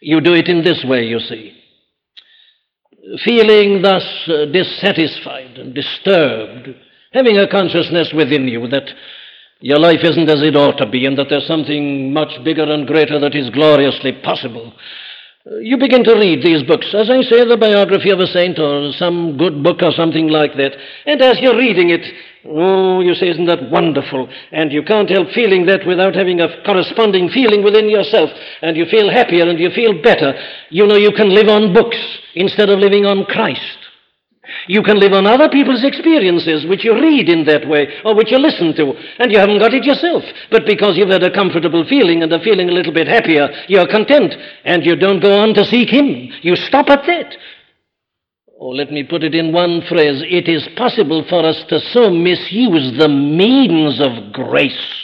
You 0.00 0.20
do 0.20 0.34
it 0.34 0.48
in 0.48 0.62
this 0.62 0.84
way, 0.86 1.04
you 1.04 1.18
see 1.18 1.58
feeling 3.24 3.82
thus 3.82 4.04
uh, 4.28 4.44
dissatisfied 4.46 5.56
and 5.58 5.74
disturbed, 5.74 6.68
having 7.12 7.38
a 7.38 7.48
consciousness 7.48 8.12
within 8.14 8.46
you 8.46 8.68
that 8.68 8.88
your 9.60 9.78
life 9.78 10.00
isn't 10.02 10.28
as 10.28 10.42
it 10.42 10.56
ought 10.56 10.78
to 10.78 10.86
be 10.86 11.06
and 11.06 11.18
that 11.18 11.26
there's 11.28 11.46
something 11.46 12.12
much 12.12 12.32
bigger 12.44 12.64
and 12.64 12.86
greater 12.86 13.18
that 13.18 13.34
is 13.34 13.50
gloriously 13.50 14.12
possible. 14.22 14.72
Uh, 15.50 15.56
you 15.56 15.76
begin 15.78 16.04
to 16.04 16.14
read 16.14 16.44
these 16.44 16.62
books, 16.62 16.94
as 16.94 17.10
I 17.10 17.22
say, 17.22 17.48
the 17.48 17.56
biography 17.56 18.10
of 18.10 18.20
a 18.20 18.26
saint 18.26 18.58
or 18.58 18.92
some 18.92 19.36
good 19.36 19.62
book 19.62 19.82
or 19.82 19.92
something 19.92 20.28
like 20.28 20.56
that. 20.56 20.76
And 21.06 21.20
as 21.22 21.40
you're 21.40 21.56
reading 21.56 21.90
it, 21.90 22.04
Oh, 22.44 23.00
you 23.00 23.14
say, 23.14 23.28
isn't 23.28 23.46
that 23.46 23.70
wonderful? 23.70 24.28
And 24.52 24.72
you 24.72 24.82
can't 24.82 25.10
help 25.10 25.30
feeling 25.30 25.66
that 25.66 25.86
without 25.86 26.14
having 26.14 26.40
a 26.40 26.62
corresponding 26.64 27.28
feeling 27.30 27.64
within 27.64 27.88
yourself. 27.88 28.30
And 28.62 28.76
you 28.76 28.86
feel 28.86 29.10
happier 29.10 29.48
and 29.48 29.58
you 29.58 29.70
feel 29.70 30.00
better. 30.02 30.34
You 30.70 30.86
know, 30.86 30.96
you 30.96 31.12
can 31.12 31.30
live 31.30 31.48
on 31.48 31.72
books 31.72 31.98
instead 32.34 32.70
of 32.70 32.78
living 32.78 33.06
on 33.06 33.24
Christ. 33.24 33.78
You 34.66 34.82
can 34.82 34.98
live 34.98 35.12
on 35.12 35.26
other 35.26 35.48
people's 35.48 35.84
experiences, 35.84 36.64
which 36.66 36.84
you 36.84 36.94
read 36.94 37.28
in 37.28 37.44
that 37.44 37.68
way, 37.68 37.88
or 38.04 38.14
which 38.14 38.30
you 38.30 38.38
listen 38.38 38.74
to, 38.76 38.94
and 39.18 39.30
you 39.30 39.38
haven't 39.38 39.58
got 39.58 39.74
it 39.74 39.84
yourself. 39.84 40.24
But 40.50 40.64
because 40.64 40.96
you've 40.96 41.10
had 41.10 41.22
a 41.22 41.30
comfortable 41.30 41.84
feeling 41.86 42.22
and 42.22 42.32
are 42.32 42.42
feeling 42.42 42.68
a 42.68 42.72
little 42.72 42.92
bit 42.92 43.08
happier, 43.08 43.48
you're 43.68 43.86
content, 43.86 44.34
and 44.64 44.86
you 44.86 44.96
don't 44.96 45.20
go 45.20 45.38
on 45.38 45.54
to 45.54 45.66
seek 45.66 45.90
Him. 45.90 46.32
You 46.40 46.56
stop 46.56 46.88
at 46.88 47.04
that. 47.06 47.36
Or 48.58 48.74
let 48.74 48.90
me 48.90 49.04
put 49.04 49.22
it 49.22 49.36
in 49.36 49.52
one 49.52 49.82
phrase 49.88 50.20
it 50.26 50.48
is 50.48 50.68
possible 50.76 51.24
for 51.28 51.46
us 51.46 51.62
to 51.68 51.78
so 51.78 52.10
misuse 52.10 52.98
the 52.98 53.08
means 53.08 54.00
of 54.00 54.32
grace. 54.32 54.94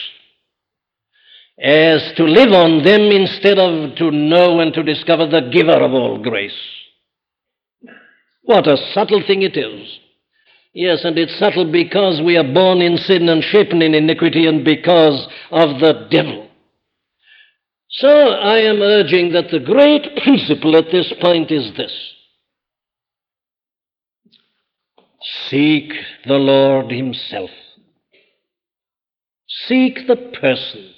as 1.57 2.11
to 2.17 2.25
live 2.25 2.51
on 2.51 2.83
them 2.83 3.03
instead 3.03 3.57
of 3.57 3.95
to 3.95 4.11
know 4.11 4.59
and 4.59 4.73
to 4.73 4.83
discover 4.83 5.25
the 5.25 5.49
giver 5.53 5.81
of 5.81 5.93
all 5.93 6.21
grace. 6.21 6.59
What 8.43 8.67
a 8.67 8.75
subtle 8.93 9.23
thing 9.25 9.41
it 9.41 9.55
is. 9.55 9.99
Yes, 10.73 11.05
and 11.05 11.17
it's 11.17 11.39
subtle 11.39 11.71
because 11.71 12.21
we 12.21 12.35
are 12.35 12.53
born 12.53 12.81
in 12.81 12.97
sin 12.97 13.29
and 13.29 13.41
shapen 13.41 13.81
in 13.81 13.93
iniquity 13.93 14.47
and 14.47 14.65
because 14.65 15.25
of 15.49 15.79
the 15.79 16.07
devil. 16.11 16.49
So 17.89 18.09
I 18.09 18.57
am 18.57 18.81
urging 18.81 19.31
that 19.31 19.49
the 19.49 19.61
great 19.61 20.03
principle 20.23 20.75
at 20.75 20.91
this 20.91 21.13
point 21.21 21.51
is 21.51 21.73
this 21.77 22.14
seek 25.49 25.91
the 26.25 26.35
Lord 26.35 26.91
Himself, 26.91 27.49
seek 29.67 30.07
the 30.07 30.17
person. 30.39 30.91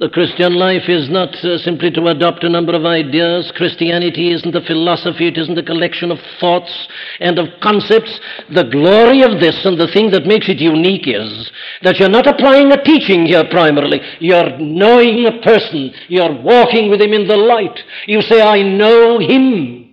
The 0.00 0.10
Christian 0.10 0.54
life 0.54 0.88
is 0.88 1.10
not 1.10 1.34
uh, 1.42 1.58
simply 1.58 1.90
to 1.90 2.06
adopt 2.06 2.44
a 2.44 2.48
number 2.48 2.72
of 2.72 2.86
ideas. 2.86 3.52
Christianity 3.56 4.30
isn't 4.30 4.54
a 4.54 4.60
philosophy, 4.60 5.26
it 5.26 5.36
isn't 5.36 5.58
a 5.58 5.62
collection 5.62 6.12
of 6.12 6.18
thoughts 6.38 6.70
and 7.18 7.36
of 7.36 7.48
concepts. 7.60 8.20
The 8.54 8.62
glory 8.62 9.22
of 9.22 9.40
this 9.40 9.66
and 9.66 9.76
the 9.76 9.88
thing 9.88 10.12
that 10.12 10.24
makes 10.24 10.48
it 10.48 10.60
unique 10.60 11.08
is 11.08 11.50
that 11.82 11.98
you're 11.98 12.08
not 12.08 12.28
applying 12.28 12.70
a 12.70 12.80
teaching 12.84 13.26
here 13.26 13.42
primarily. 13.50 14.00
You're 14.20 14.56
knowing 14.58 15.26
a 15.26 15.42
person, 15.42 15.90
you're 16.06 16.42
walking 16.42 16.90
with 16.90 17.00
him 17.00 17.12
in 17.12 17.26
the 17.26 17.36
light. 17.36 17.80
You 18.06 18.22
say, 18.22 18.40
I 18.40 18.62
know 18.62 19.18
him, 19.18 19.87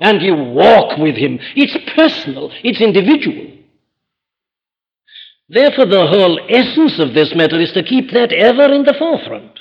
and 0.00 0.22
you 0.22 0.34
walk 0.34 0.98
with 0.98 1.16
him. 1.16 1.38
It's 1.56 1.76
personal, 1.94 2.50
it's 2.62 2.80
individual. 2.80 3.58
Therefore, 5.48 5.86
the 5.86 6.06
whole 6.06 6.40
essence 6.48 7.00
of 7.00 7.14
this 7.14 7.34
matter 7.34 7.58
is 7.58 7.72
to 7.72 7.82
keep 7.82 8.10
that 8.12 8.32
ever 8.32 8.72
in 8.72 8.84
the 8.84 8.94
forefront. 8.98 9.58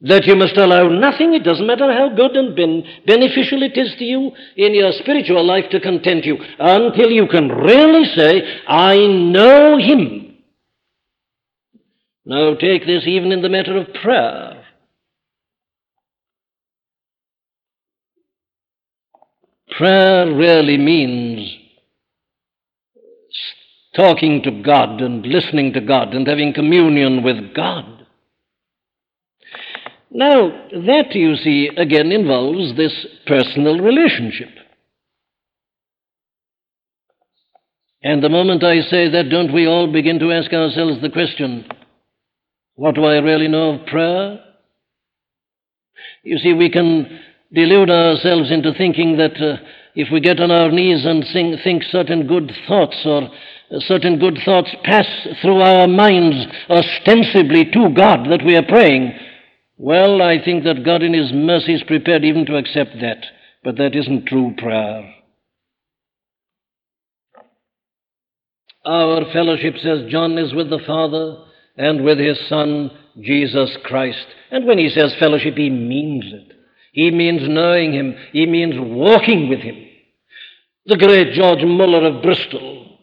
That 0.00 0.26
you 0.26 0.36
must 0.36 0.56
allow 0.56 0.88
nothing, 0.88 1.34
it 1.34 1.42
doesn't 1.42 1.66
matter 1.66 1.90
how 1.92 2.14
good 2.14 2.36
and 2.36 2.54
ben- 2.54 2.84
beneficial 3.06 3.62
it 3.62 3.76
is 3.76 3.94
to 3.96 4.04
you 4.04 4.32
in 4.56 4.74
your 4.74 4.92
spiritual 4.92 5.44
life, 5.44 5.64
to 5.70 5.80
content 5.80 6.24
you 6.24 6.36
until 6.58 7.10
you 7.10 7.26
can 7.28 7.48
really 7.48 8.04
say, 8.14 8.60
I 8.66 8.98
know 9.06 9.78
Him. 9.78 10.36
Now, 12.26 12.54
take 12.54 12.84
this 12.86 13.06
even 13.06 13.32
in 13.32 13.40
the 13.40 13.48
matter 13.48 13.76
of 13.76 13.92
prayer. 14.02 14.55
Prayer 19.76 20.34
really 20.34 20.78
means 20.78 21.54
talking 23.94 24.42
to 24.42 24.62
God 24.62 25.00
and 25.00 25.24
listening 25.26 25.72
to 25.72 25.80
God 25.80 26.14
and 26.14 26.26
having 26.26 26.52
communion 26.52 27.22
with 27.22 27.54
God. 27.54 28.06
Now, 30.10 30.48
that, 30.70 31.14
you 31.14 31.36
see, 31.36 31.70
again 31.76 32.12
involves 32.12 32.76
this 32.76 33.06
personal 33.26 33.80
relationship. 33.80 34.48
And 38.02 38.22
the 38.22 38.28
moment 38.28 38.62
I 38.62 38.80
say 38.82 39.10
that, 39.10 39.30
don't 39.30 39.52
we 39.52 39.66
all 39.66 39.92
begin 39.92 40.18
to 40.20 40.32
ask 40.32 40.52
ourselves 40.52 41.02
the 41.02 41.10
question 41.10 41.66
what 42.76 42.94
do 42.94 43.04
I 43.04 43.16
really 43.16 43.48
know 43.48 43.80
of 43.80 43.86
prayer? 43.86 44.38
You 46.22 46.38
see, 46.38 46.52
we 46.52 46.70
can 46.70 47.20
delude 47.56 47.88
ourselves 47.88 48.52
into 48.52 48.74
thinking 48.74 49.16
that 49.16 49.40
uh, 49.40 49.56
if 49.94 50.08
we 50.12 50.20
get 50.20 50.40
on 50.40 50.50
our 50.50 50.70
knees 50.70 51.06
and 51.06 51.24
think 51.32 51.82
certain 51.84 52.26
good 52.26 52.52
thoughts 52.68 53.00
or 53.06 53.30
certain 53.80 54.18
good 54.18 54.38
thoughts 54.44 54.68
pass 54.84 55.06
through 55.40 55.62
our 55.62 55.88
minds 55.88 56.36
ostensibly 56.68 57.64
to 57.72 57.88
God 57.96 58.28
that 58.30 58.44
we 58.44 58.56
are 58.56 58.66
praying, 58.68 59.18
well, 59.78 60.20
I 60.20 60.36
think 60.44 60.64
that 60.64 60.84
God 60.84 61.02
in 61.02 61.14
His 61.14 61.32
mercy 61.32 61.74
is 61.74 61.82
prepared 61.82 62.24
even 62.24 62.44
to 62.44 62.56
accept 62.56 62.90
that. 63.00 63.24
But 63.64 63.78
that 63.78 63.96
isn't 63.96 64.26
true 64.26 64.54
prayer. 64.58 65.14
Our 68.84 69.32
fellowship, 69.32 69.76
says 69.82 70.10
John, 70.10 70.36
is 70.38 70.54
with 70.54 70.68
the 70.68 70.78
Father 70.86 71.38
and 71.76 72.04
with 72.04 72.18
His 72.18 72.38
Son, 72.50 72.90
Jesus 73.20 73.76
Christ. 73.82 74.26
And 74.50 74.66
when 74.66 74.78
he 74.78 74.90
says 74.90 75.16
fellowship, 75.18 75.54
he 75.56 75.70
means 75.70 76.24
it. 76.26 76.55
He 76.96 77.10
means 77.10 77.42
knowing 77.46 77.92
Him, 77.92 78.16
he 78.32 78.46
means 78.46 78.74
walking 78.78 79.50
with 79.50 79.60
Him. 79.60 79.76
The 80.86 80.96
great 80.96 81.34
George 81.34 81.62
Muller 81.62 82.06
of 82.06 82.22
Bristol 82.22 82.98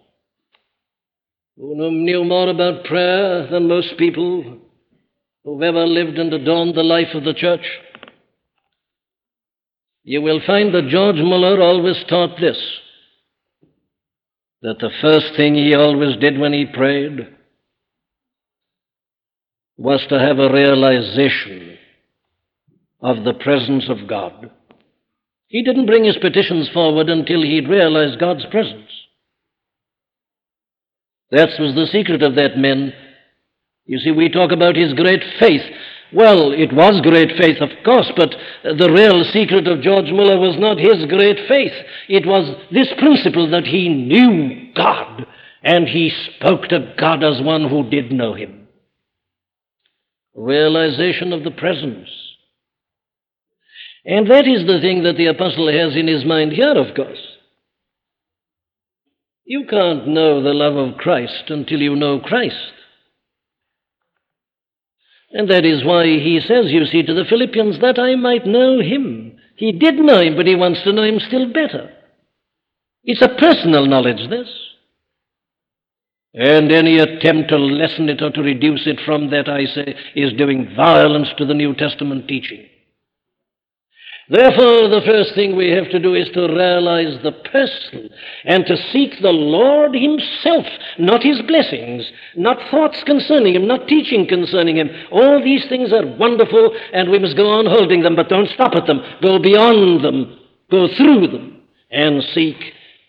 who 1.56 1.92
knew 1.92 2.24
more 2.24 2.50
about 2.50 2.86
prayer 2.86 3.48
than 3.52 3.68
most 3.68 3.96
people 3.98 4.58
who've 5.44 5.62
ever 5.62 5.86
lived 5.86 6.18
and 6.18 6.34
adorned 6.34 6.74
the 6.74 6.82
life 6.82 7.14
of 7.14 7.24
the 7.24 7.36
church. 7.36 7.66
You 10.04 10.24
will 10.24 10.42
find 10.48 10.74
that 10.74 10.88
George 10.90 11.18
Muller 11.18 11.62
always 11.62 12.04
taught 12.10 12.40
this 12.40 12.58
that 14.64 14.80
the 14.80 14.90
first 15.02 15.36
thing 15.36 15.54
he 15.54 15.76
always 15.76 16.18
did 16.18 16.40
when 16.40 16.54
he 16.54 16.66
prayed 16.66 17.28
was 19.78 20.04
to 20.10 20.18
have 20.18 20.40
a 20.40 20.52
realization 20.52 21.78
of 23.04 23.26
the 23.26 23.34
presence 23.34 23.90
of 23.90 24.08
God. 24.08 24.50
He 25.48 25.62
didn't 25.62 25.86
bring 25.86 26.06
his 26.06 26.18
petitions 26.18 26.70
forward 26.74 27.10
until 27.10 27.44
he'd 27.44 27.68
realized 27.68 28.20
God's 28.20 28.46
presence. 28.50 28.90
That 31.30 31.50
was 31.60 31.76
the 31.76 31.88
secret 31.92 32.24
of 32.24 32.36
that 32.36 32.58
man. 32.58 32.94
You 33.86 34.00
see, 34.00 34.12
we 34.12 34.30
talk 34.30 34.52
about 34.52 34.78
his 34.78 34.94
great 34.94 35.22
faith. 35.40 35.62
Well, 36.14 36.54
it 36.54 36.72
was 36.72 37.02
great 37.02 37.38
faith, 37.38 37.58
of 37.60 37.70
course, 37.84 38.12
but 38.16 38.34
the 38.64 38.92
real 38.92 39.24
secret 39.34 39.68
of 39.68 39.82
George 39.82 40.12
Muller 40.12 40.40
was 40.40 40.56
not 40.58 40.78
his 40.80 41.06
great 41.10 41.48
faith. 41.48 41.74
It 42.08 42.26
was 42.26 42.56
this 42.72 42.88
principle 42.98 43.50
that 43.52 43.66
he 43.66 43.90
knew 43.90 44.74
God 44.76 45.26
and 45.64 45.88
he 45.88 46.12
spoke 46.36 46.68
to 46.70 46.94
God 46.98 47.24
as 47.24 47.42
one 47.42 47.68
who 47.68 47.90
did 47.90 48.12
know 48.12 48.34
him. 48.34 48.68
Realization 50.36 51.34
of 51.34 51.44
the 51.44 51.52
presence. 51.52 52.10
And 54.06 54.30
that 54.30 54.48
is 54.48 54.68
the 54.68 54.80
thing 54.82 55.04
that 55.04 55.16
the 55.16 55.28
apostle 55.28 55.72
has 55.72 55.96
in 55.96 56.08
his 56.08 56.26
mind 56.26 56.52
here, 56.52 56.74
of 56.74 56.96
course. 56.96 57.20
You 59.46 59.66
can't 59.70 60.08
know 60.08 60.42
the 60.42 60.54
love 60.54 60.76
of 60.76 60.98
Christ 60.98 61.46
until 61.48 61.80
you 61.80 61.96
know 61.96 62.20
Christ. 62.20 62.74
And 65.32 65.50
that 65.50 65.66
is 65.66 65.84
why 65.84 66.06
he 66.06 66.40
says, 66.46 66.66
you 66.68 66.86
see, 66.86 67.04
to 67.04 67.14
the 67.14 67.26
Philippians, 67.28 67.80
that 67.80 67.98
I 67.98 68.16
might 68.16 68.46
know 68.46 68.80
him. 68.80 69.38
He 69.56 69.72
did 69.72 69.96
know 69.96 70.20
him, 70.22 70.36
but 70.36 70.48
he 70.48 70.56
wants 70.56 70.84
to 70.84 70.94
know 70.94 71.04
him 71.04 71.20
still 71.20 71.52
better. 71.52 71.92
It's 73.04 73.22
a 73.22 73.30
personal 73.30 73.86
knowledge, 73.86 74.30
this. 74.30 74.50
And 76.34 76.72
any 76.72 76.98
attempt 77.00 77.50
to 77.50 77.58
lessen 77.58 78.10
it 78.10 78.22
or 78.22 78.32
to 78.32 78.42
reduce 78.42 78.88
it 78.88 79.00
from 79.06 79.30
that, 79.32 79.50
I 79.50 79.66
say, 79.66 79.96
is 80.16 80.34
doing 80.34 80.74
violence 80.76 81.30
to 81.38 81.46
the 81.46 81.54
New 81.54 81.76
Testament 81.76 82.28
teaching. 82.28 82.66
Therefore, 84.30 84.88
the 84.88 85.02
first 85.06 85.36
thing 85.36 85.56
we 85.56 85.72
have 85.72 85.90
to 85.90 86.00
do 86.00 86.16
is 86.16 86.30
to 86.34 86.48
realize 86.48 87.22
the 87.24 87.34
person 87.52 88.10
and 88.46 88.66
to 88.66 88.78
seek 88.92 89.22
the 89.22 89.34
Lord 89.34 89.94
Himself, 89.94 90.66
not 90.98 91.24
His 91.24 91.42
blessings, 91.42 92.10
not 92.38 92.58
thoughts 92.72 93.04
concerning 93.06 93.56
Him, 93.56 93.68
not 93.68 93.88
teaching 93.88 94.26
concerning 94.26 94.78
Him. 94.78 94.90
All 95.12 95.44
these 95.44 95.66
things 95.68 95.92
are 95.92 96.08
wonderful 96.18 96.74
and 96.94 97.12
we 97.12 97.20
must 97.20 97.36
go 97.36 97.50
on 97.50 97.66
holding 97.66 98.02
them, 98.02 98.16
but 98.16 98.30
don't 98.30 98.50
stop 98.50 98.76
at 98.76 98.88
them. 98.88 99.02
Go 99.22 99.40
beyond 99.40 100.06
them, 100.06 100.40
go 100.72 100.88
through 100.96 101.28
them, 101.28 101.62
and 101.92 102.24
seek 102.34 102.56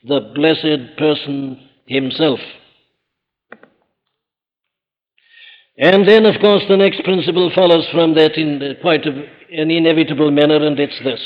the 0.03 0.33
blessed 0.35 0.96
person 0.98 1.68
Himself. 1.87 2.40
And 5.77 6.07
then, 6.07 6.24
of 6.24 6.41
course, 6.41 6.62
the 6.68 6.76
next 6.76 7.03
principle 7.03 7.51
follows 7.53 7.86
from 7.93 8.14
that 8.14 8.36
in 8.36 8.76
quite 8.80 9.05
a 9.07 9.26
an 9.55 9.70
inevitable 9.70 10.30
manner, 10.30 10.64
and 10.66 10.78
it's 10.78 10.98
this. 11.05 11.20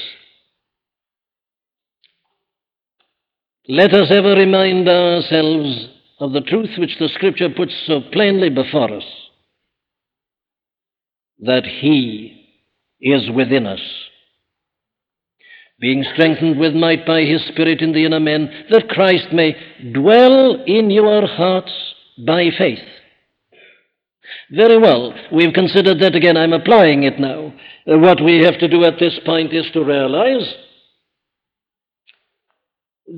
Let 3.69 3.93
us 3.95 4.11
ever 4.11 4.35
remind 4.35 4.89
ourselves 4.89 5.89
of 6.21 6.33
the 6.33 6.41
truth 6.41 6.71
which 6.79 6.97
the 6.99 7.09
Scripture 7.15 7.49
puts 7.55 7.73
so 7.87 8.01
plainly 8.13 8.51
before 8.51 8.93
us 8.93 9.05
that 11.41 11.65
He 11.65 12.47
is 13.01 13.31
within 13.35 13.67
us, 13.67 13.81
being 15.81 16.05
strengthened 16.15 16.59
with 16.59 16.75
might 16.75 17.07
by 17.07 17.23
His 17.23 17.45
Spirit 17.47 17.81
in 17.81 17.93
the 17.93 18.05
inner 18.05 18.21
man, 18.21 18.51
that 18.71 18.89
Christ 18.89 19.29
may 19.33 19.55
dwell 19.93 20.63
in 20.67 20.91
your 20.91 21.27
hearts 21.27 21.73
by 22.27 22.49
faith 22.57 22.81
very 24.51 24.79
well. 24.79 25.15
We've 25.33 25.53
considered 25.53 26.01
that 26.01 26.15
again. 26.15 26.37
I'm 26.37 26.53
applying 26.53 27.03
it 27.03 27.19
now. 27.19 27.53
Uh, 27.87 27.99
what 27.99 28.23
we 28.23 28.45
have 28.45 28.59
to 28.61 28.69
do 28.69 28.85
at 28.85 28.99
this 28.99 29.19
point 29.25 29.53
is 29.53 29.67
to 29.73 29.85
realize 29.85 30.55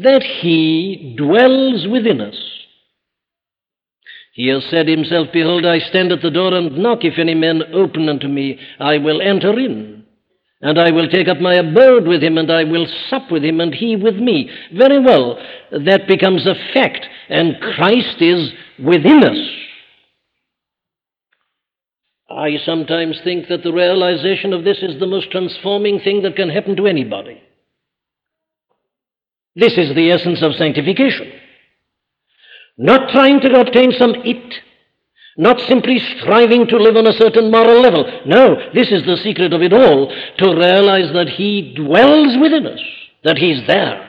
that 0.00 0.22
He 0.22 1.14
dwells 1.16 1.86
within 1.90 2.20
us. 2.20 2.36
He 4.32 4.48
has 4.48 4.64
said 4.70 4.88
himself, 4.88 5.28
Behold, 5.32 5.66
I 5.66 5.80
stand 5.80 6.12
at 6.12 6.22
the 6.22 6.30
door 6.30 6.54
and 6.54 6.78
knock. 6.78 7.00
If 7.02 7.18
any 7.18 7.34
man 7.34 7.62
open 7.74 8.08
unto 8.08 8.28
me, 8.28 8.58
I 8.78 8.98
will 8.98 9.20
enter 9.20 9.58
in. 9.58 10.04
And 10.62 10.78
I 10.78 10.90
will 10.90 11.08
take 11.08 11.26
up 11.26 11.40
my 11.40 11.54
abode 11.54 12.06
with 12.06 12.22
him, 12.22 12.38
and 12.38 12.50
I 12.50 12.64
will 12.64 12.86
sup 13.08 13.30
with 13.30 13.44
him, 13.44 13.60
and 13.60 13.74
he 13.74 13.96
with 13.96 14.16
me. 14.16 14.50
Very 14.74 14.98
well, 14.98 15.38
that 15.72 16.06
becomes 16.06 16.46
a 16.46 16.54
fact, 16.72 17.06
and 17.28 17.60
Christ 17.60 18.20
is 18.20 18.52
within 18.78 19.24
us. 19.24 19.38
I 22.30 22.58
sometimes 22.64 23.20
think 23.24 23.48
that 23.48 23.64
the 23.64 23.72
realization 23.72 24.52
of 24.52 24.62
this 24.62 24.78
is 24.82 25.00
the 25.00 25.06
most 25.06 25.30
transforming 25.32 25.98
thing 25.98 26.22
that 26.22 26.36
can 26.36 26.48
happen 26.48 26.76
to 26.76 26.86
anybody. 26.86 27.42
This 29.56 29.76
is 29.76 29.94
the 29.94 30.12
essence 30.12 30.40
of 30.42 30.54
sanctification. 30.54 31.32
Not 32.78 33.10
trying 33.10 33.40
to 33.40 33.60
obtain 33.60 33.92
some 33.92 34.14
it, 34.24 34.54
not 35.36 35.60
simply 35.62 35.98
striving 35.98 36.68
to 36.68 36.76
live 36.76 36.96
on 36.96 37.08
a 37.08 37.12
certain 37.12 37.50
moral 37.50 37.80
level. 37.80 38.04
No, 38.26 38.56
this 38.74 38.92
is 38.92 39.04
the 39.04 39.16
secret 39.16 39.52
of 39.52 39.62
it 39.62 39.72
all 39.72 40.06
to 40.38 40.56
realize 40.56 41.12
that 41.12 41.28
He 41.28 41.74
dwells 41.74 42.36
within 42.40 42.66
us, 42.66 42.80
that 43.24 43.38
He's 43.38 43.66
there. 43.66 44.08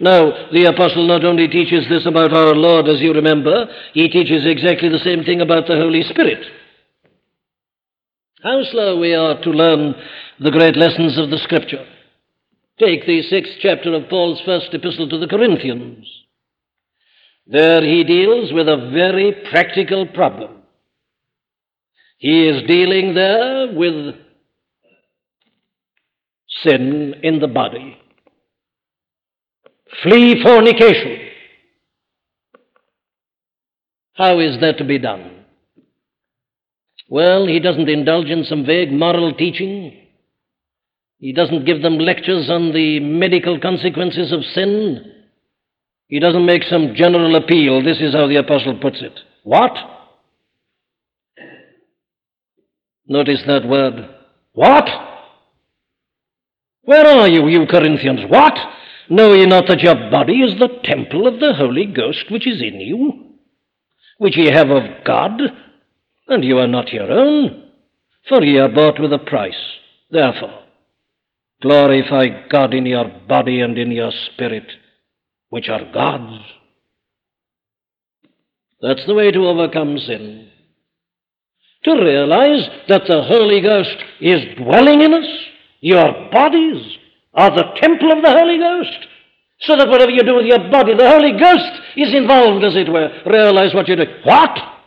Now, 0.00 0.50
the 0.52 0.64
apostle 0.64 1.06
not 1.06 1.24
only 1.24 1.46
teaches 1.46 1.88
this 1.88 2.06
about 2.06 2.32
our 2.32 2.54
Lord, 2.54 2.88
as 2.88 3.00
you 3.00 3.12
remember, 3.12 3.66
he 3.94 4.08
teaches 4.08 4.46
exactly 4.46 4.88
the 4.88 4.98
same 4.98 5.24
thing 5.24 5.40
about 5.40 5.66
the 5.66 5.76
Holy 5.76 6.02
Spirit. 6.02 6.44
How 8.42 8.62
slow 8.70 9.00
we 9.00 9.14
are 9.14 9.40
to 9.42 9.50
learn 9.50 9.96
the 10.38 10.52
great 10.52 10.76
lessons 10.76 11.18
of 11.18 11.30
the 11.30 11.38
Scripture. 11.38 11.84
Take 12.78 13.04
the 13.04 13.22
sixth 13.22 13.54
chapter 13.60 13.92
of 13.94 14.08
Paul's 14.08 14.40
first 14.44 14.68
epistle 14.72 15.08
to 15.08 15.18
the 15.18 15.26
Corinthians. 15.26 16.06
There 17.48 17.82
he 17.82 18.04
deals 18.04 18.52
with 18.52 18.68
a 18.68 18.90
very 18.92 19.34
practical 19.50 20.06
problem. 20.06 20.62
He 22.18 22.46
is 22.46 22.62
dealing 22.68 23.14
there 23.14 23.72
with 23.72 24.14
sin 26.62 27.14
in 27.24 27.40
the 27.40 27.48
body. 27.48 27.96
Flee 30.04 30.40
fornication. 30.44 31.28
How 34.14 34.38
is 34.38 34.60
that 34.60 34.78
to 34.78 34.84
be 34.84 34.98
done? 34.98 35.37
Well, 37.08 37.46
he 37.46 37.58
doesn't 37.58 37.88
indulge 37.88 38.26
in 38.28 38.44
some 38.44 38.66
vague 38.66 38.92
moral 38.92 39.32
teaching. 39.32 39.96
He 41.18 41.32
doesn't 41.32 41.64
give 41.64 41.82
them 41.82 41.98
lectures 41.98 42.48
on 42.50 42.72
the 42.72 43.00
medical 43.00 43.58
consequences 43.58 44.30
of 44.30 44.44
sin. 44.54 45.14
He 46.06 46.20
doesn't 46.20 46.46
make 46.46 46.62
some 46.64 46.94
general 46.94 47.34
appeal. 47.36 47.82
This 47.82 48.00
is 48.00 48.14
how 48.14 48.28
the 48.28 48.36
apostle 48.36 48.78
puts 48.80 48.98
it. 49.00 49.18
What? 49.42 49.72
Notice 53.06 53.42
that 53.46 53.66
word. 53.66 54.08
What? 54.52 54.88
Where 56.82 57.06
are 57.06 57.28
you, 57.28 57.48
you 57.48 57.66
Corinthians? 57.66 58.20
What? 58.28 58.54
Know 59.08 59.32
ye 59.32 59.46
not 59.46 59.66
that 59.68 59.80
your 59.80 60.10
body 60.10 60.40
is 60.40 60.58
the 60.58 60.68
temple 60.84 61.26
of 61.26 61.40
the 61.40 61.54
Holy 61.54 61.86
Ghost 61.86 62.26
which 62.30 62.46
is 62.46 62.60
in 62.60 62.80
you, 62.80 63.34
which 64.18 64.36
ye 64.36 64.50
have 64.50 64.68
of 64.68 64.82
God, 65.04 65.40
and 66.28 66.44
you 66.44 66.58
are 66.58 66.68
not 66.68 66.92
your 66.92 67.10
own, 67.10 67.70
for 68.28 68.42
ye 68.42 68.58
are 68.58 68.68
bought 68.68 69.00
with 69.00 69.12
a 69.12 69.18
price. 69.18 69.54
Therefore, 70.10 70.62
glorify 71.62 72.48
God 72.48 72.74
in 72.74 72.86
your 72.86 73.08
body 73.26 73.60
and 73.60 73.76
in 73.78 73.90
your 73.90 74.12
spirit, 74.26 74.66
which 75.48 75.68
are 75.68 75.90
God's. 75.92 76.42
That's 78.80 79.04
the 79.06 79.14
way 79.14 79.30
to 79.30 79.46
overcome 79.46 79.98
sin. 79.98 80.50
To 81.84 81.92
realize 81.92 82.68
that 82.88 83.02
the 83.08 83.22
Holy 83.22 83.60
Ghost 83.60 83.96
is 84.20 84.56
dwelling 84.56 85.00
in 85.00 85.14
us. 85.14 85.26
Your 85.80 86.28
bodies 86.30 86.96
are 87.34 87.50
the 87.50 87.64
temple 87.80 88.12
of 88.12 88.22
the 88.22 88.30
Holy 88.30 88.58
Ghost. 88.58 89.06
So 89.60 89.76
that 89.76 89.88
whatever 89.88 90.10
you 90.10 90.22
do 90.22 90.36
with 90.36 90.46
your 90.46 90.70
body, 90.70 90.94
the 90.94 91.10
Holy 91.10 91.32
Ghost 91.32 91.82
is 91.96 92.14
involved, 92.14 92.64
as 92.64 92.76
it 92.76 92.92
were. 92.92 93.10
Realize 93.26 93.74
what 93.74 93.88
you're 93.88 93.96
doing. 93.96 94.14
What? 94.24 94.77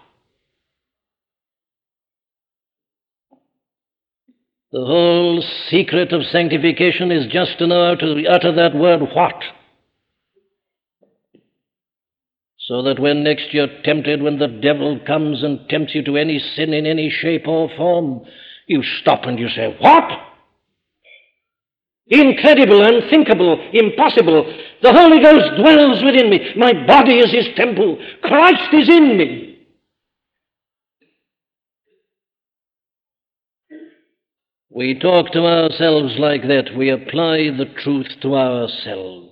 The 4.72 4.86
whole 4.86 5.44
secret 5.70 6.14
of 6.14 6.24
sanctification 6.32 7.12
is 7.12 7.32
just 7.32 7.58
to 7.60 7.68
know 7.68 7.90
how 7.90 7.96
to 7.96 8.26
utter 8.28 8.54
that 8.56 8.74
word, 8.74 9.02
what? 9.14 9.36
So 12.58 12.82
that 12.84 13.00
when 13.00 13.24
next 13.24 13.54
you're 13.54 13.82
tempted, 13.84 14.22
when 14.22 14.40
the 14.40 14.48
devil 14.48 14.98
comes 15.06 15.44
and 15.44 15.68
tempts 15.68 15.94
you 15.94 16.04
to 16.06 16.16
any 16.16 16.40
sin 16.56 16.74
in 16.74 16.86
any 16.86 17.10
shape 17.10 17.48
or 17.48 17.70
form, 17.76 18.22
you 18.66 18.82
stop 19.02 19.26
and 19.26 19.38
you 19.38 19.50
say, 19.50 19.76
What? 19.82 20.10
Incredible, 22.08 22.82
unthinkable, 22.82 23.70
impossible. 23.74 24.46
The 24.82 24.94
Holy 24.94 25.22
Ghost 25.22 25.60
dwells 25.60 26.04
within 26.04 26.30
me. 26.30 26.54
My 26.56 26.72
body 26.86 27.20
is 27.20 27.32
His 27.32 27.48
temple. 27.58 27.98
Christ 28.22 28.74
is 28.74 28.90
in 28.90 29.18
me. 29.18 29.51
We 34.74 34.98
talk 34.98 35.34
to 35.34 35.46
ourselves 35.46 36.16
like 36.18 36.44
that. 36.44 36.76
We 36.78 36.90
apply 36.90 37.50
the 37.58 37.70
truth 37.84 38.08
to 38.22 38.36
ourselves. 38.36 39.28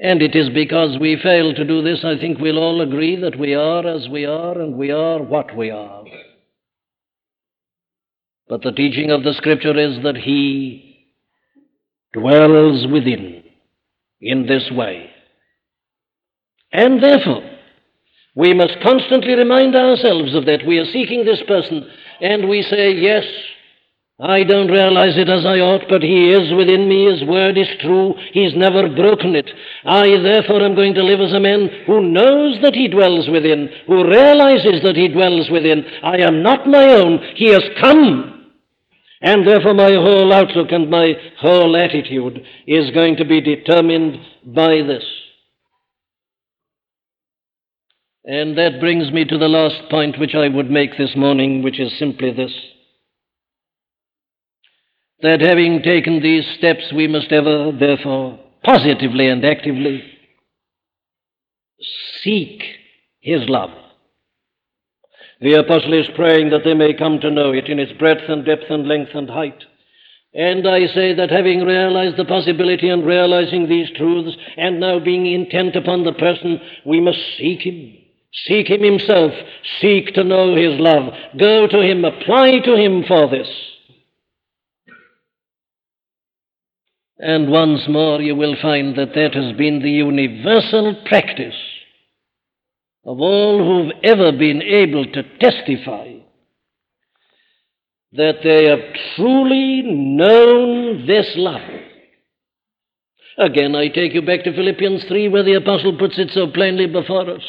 And 0.00 0.22
it 0.22 0.34
is 0.34 0.48
because 0.50 0.96
we 0.98 1.20
fail 1.22 1.52
to 1.52 1.64
do 1.64 1.82
this, 1.82 2.04
I 2.04 2.16
think 2.18 2.38
we'll 2.38 2.58
all 2.58 2.80
agree 2.80 3.16
that 3.20 3.38
we 3.38 3.54
are 3.54 3.86
as 3.86 4.08
we 4.08 4.24
are 4.24 4.58
and 4.58 4.76
we 4.76 4.90
are 4.90 5.20
what 5.22 5.54
we 5.56 5.70
are. 5.70 6.04
But 8.48 8.62
the 8.62 8.72
teaching 8.72 9.10
of 9.10 9.24
the 9.24 9.34
Scripture 9.34 9.76
is 9.76 10.02
that 10.04 10.16
He 10.16 11.06
dwells 12.14 12.86
within 12.90 13.42
in 14.20 14.46
this 14.46 14.70
way. 14.72 15.10
And 16.72 17.02
therefore, 17.02 17.57
we 18.38 18.54
must 18.54 18.78
constantly 18.84 19.34
remind 19.34 19.74
ourselves 19.74 20.32
of 20.32 20.46
that. 20.46 20.64
We 20.64 20.78
are 20.78 20.92
seeking 20.92 21.24
this 21.24 21.42
person, 21.48 21.90
and 22.20 22.48
we 22.48 22.62
say, 22.62 22.92
Yes, 22.92 23.24
I 24.20 24.44
don't 24.44 24.70
realize 24.70 25.18
it 25.18 25.28
as 25.28 25.44
I 25.44 25.58
ought, 25.58 25.88
but 25.88 26.02
He 26.02 26.30
is 26.30 26.54
within 26.54 26.88
me. 26.88 27.10
His 27.10 27.28
word 27.28 27.58
is 27.58 27.66
true. 27.80 28.14
He's 28.32 28.54
never 28.54 28.88
broken 28.88 29.34
it. 29.34 29.50
I, 29.84 30.22
therefore, 30.22 30.62
am 30.62 30.76
going 30.76 30.94
to 30.94 31.02
live 31.02 31.18
as 31.18 31.32
a 31.32 31.40
man 31.40 31.68
who 31.84 32.00
knows 32.00 32.62
that 32.62 32.76
He 32.76 32.86
dwells 32.86 33.28
within, 33.28 33.70
who 33.88 34.08
realizes 34.08 34.82
that 34.84 34.94
He 34.94 35.08
dwells 35.08 35.50
within. 35.50 35.84
I 36.04 36.18
am 36.18 36.40
not 36.40 36.64
my 36.64 36.94
own. 36.94 37.18
He 37.34 37.48
has 37.48 37.64
come. 37.80 38.52
And 39.20 39.44
therefore, 39.48 39.74
my 39.74 39.94
whole 39.94 40.32
outlook 40.32 40.70
and 40.70 40.88
my 40.88 41.14
whole 41.40 41.76
attitude 41.76 42.46
is 42.68 42.92
going 42.92 43.16
to 43.16 43.24
be 43.24 43.40
determined 43.40 44.16
by 44.46 44.82
this. 44.86 45.02
And 48.24 48.58
that 48.58 48.80
brings 48.80 49.10
me 49.12 49.24
to 49.24 49.38
the 49.38 49.48
last 49.48 49.90
point 49.90 50.18
which 50.18 50.34
I 50.34 50.48
would 50.48 50.70
make 50.70 50.98
this 50.98 51.16
morning, 51.16 51.62
which 51.62 51.80
is 51.80 51.98
simply 51.98 52.32
this 52.32 52.52
that 55.20 55.40
having 55.40 55.82
taken 55.82 56.22
these 56.22 56.46
steps, 56.58 56.92
we 56.94 57.08
must 57.08 57.32
ever, 57.32 57.72
therefore, 57.72 58.38
positively 58.62 59.28
and 59.28 59.44
actively 59.44 60.02
seek 62.22 62.62
His 63.20 63.48
love. 63.48 63.70
The 65.40 65.54
apostle 65.54 65.94
is 65.94 66.08
praying 66.14 66.50
that 66.50 66.62
they 66.64 66.74
may 66.74 66.94
come 66.94 67.20
to 67.20 67.30
know 67.30 67.52
it 67.52 67.68
in 67.68 67.78
its 67.78 67.92
breadth 67.98 68.28
and 68.28 68.44
depth 68.44 68.64
and 68.70 68.86
length 68.86 69.10
and 69.14 69.30
height. 69.30 69.64
And 70.34 70.68
I 70.68 70.86
say 70.86 71.14
that 71.14 71.30
having 71.30 71.64
realized 71.64 72.16
the 72.16 72.24
possibility 72.24 72.88
and 72.88 73.06
realizing 73.06 73.68
these 73.68 73.88
truths, 73.96 74.36
and 74.56 74.78
now 74.78 74.98
being 74.98 75.26
intent 75.26 75.74
upon 75.74 76.04
the 76.04 76.12
person, 76.12 76.60
we 76.84 77.00
must 77.00 77.18
seek 77.38 77.62
Him. 77.62 77.96
Seek 78.32 78.68
Him 78.68 78.82
Himself. 78.82 79.32
Seek 79.80 80.14
to 80.14 80.24
know 80.24 80.54
His 80.54 80.78
love. 80.78 81.12
Go 81.38 81.66
to 81.66 81.80
Him. 81.80 82.04
Apply 82.04 82.58
to 82.64 82.76
Him 82.76 83.04
for 83.06 83.28
this. 83.28 83.48
And 87.18 87.50
once 87.50 87.88
more, 87.88 88.20
you 88.20 88.36
will 88.36 88.54
find 88.62 88.96
that 88.96 89.14
that 89.14 89.34
has 89.34 89.56
been 89.56 89.82
the 89.82 89.90
universal 89.90 91.02
practice 91.06 91.56
of 93.04 93.20
all 93.20 93.58
who've 93.58 93.92
ever 94.04 94.30
been 94.30 94.62
able 94.62 95.04
to 95.04 95.22
testify 95.38 96.14
that 98.12 98.36
they 98.44 98.66
have 98.66 98.94
truly 99.16 99.82
known 99.82 101.06
this 101.06 101.32
love. 101.36 101.68
Again, 103.36 103.74
I 103.74 103.88
take 103.88 104.14
you 104.14 104.22
back 104.22 104.44
to 104.44 104.54
Philippians 104.54 105.04
3, 105.08 105.28
where 105.28 105.42
the 105.42 105.54
apostle 105.54 105.98
puts 105.98 106.18
it 106.18 106.30
so 106.30 106.46
plainly 106.48 106.86
before 106.86 107.28
us 107.30 107.42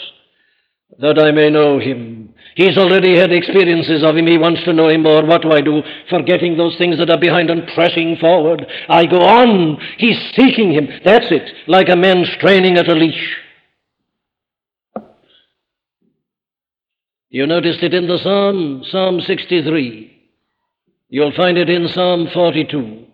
that 0.97 1.19
I 1.19 1.31
may 1.31 1.49
know 1.49 1.79
him. 1.79 2.33
He's 2.55 2.77
already 2.77 3.17
had 3.17 3.31
experiences 3.31 4.03
of 4.03 4.17
him. 4.17 4.27
He 4.27 4.37
wants 4.37 4.63
to 4.65 4.73
know 4.73 4.89
him 4.89 5.03
more. 5.03 5.25
What 5.25 5.43
do 5.43 5.51
I 5.51 5.61
do? 5.61 5.81
Forgetting 6.09 6.57
those 6.57 6.77
things 6.77 6.97
that 6.97 7.09
are 7.09 7.19
behind 7.19 7.49
and 7.49 7.69
pressing 7.73 8.17
forward. 8.19 8.65
I 8.89 9.05
go 9.05 9.21
on. 9.21 9.77
He's 9.97 10.17
seeking 10.35 10.73
him. 10.73 10.87
That's 11.05 11.27
it. 11.29 11.49
Like 11.67 11.89
a 11.89 11.95
man 11.95 12.25
straining 12.37 12.77
at 12.77 12.89
a 12.89 12.93
leash. 12.93 13.37
You 17.29 17.45
noticed 17.45 17.83
it 17.83 17.93
in 17.93 18.07
the 18.07 18.17
Psalm, 18.17 18.83
Psalm 18.89 19.21
63. 19.21 20.11
You'll 21.09 21.35
find 21.35 21.57
it 21.57 21.69
in 21.69 21.87
Psalm 21.89 22.27
42. 22.33 23.05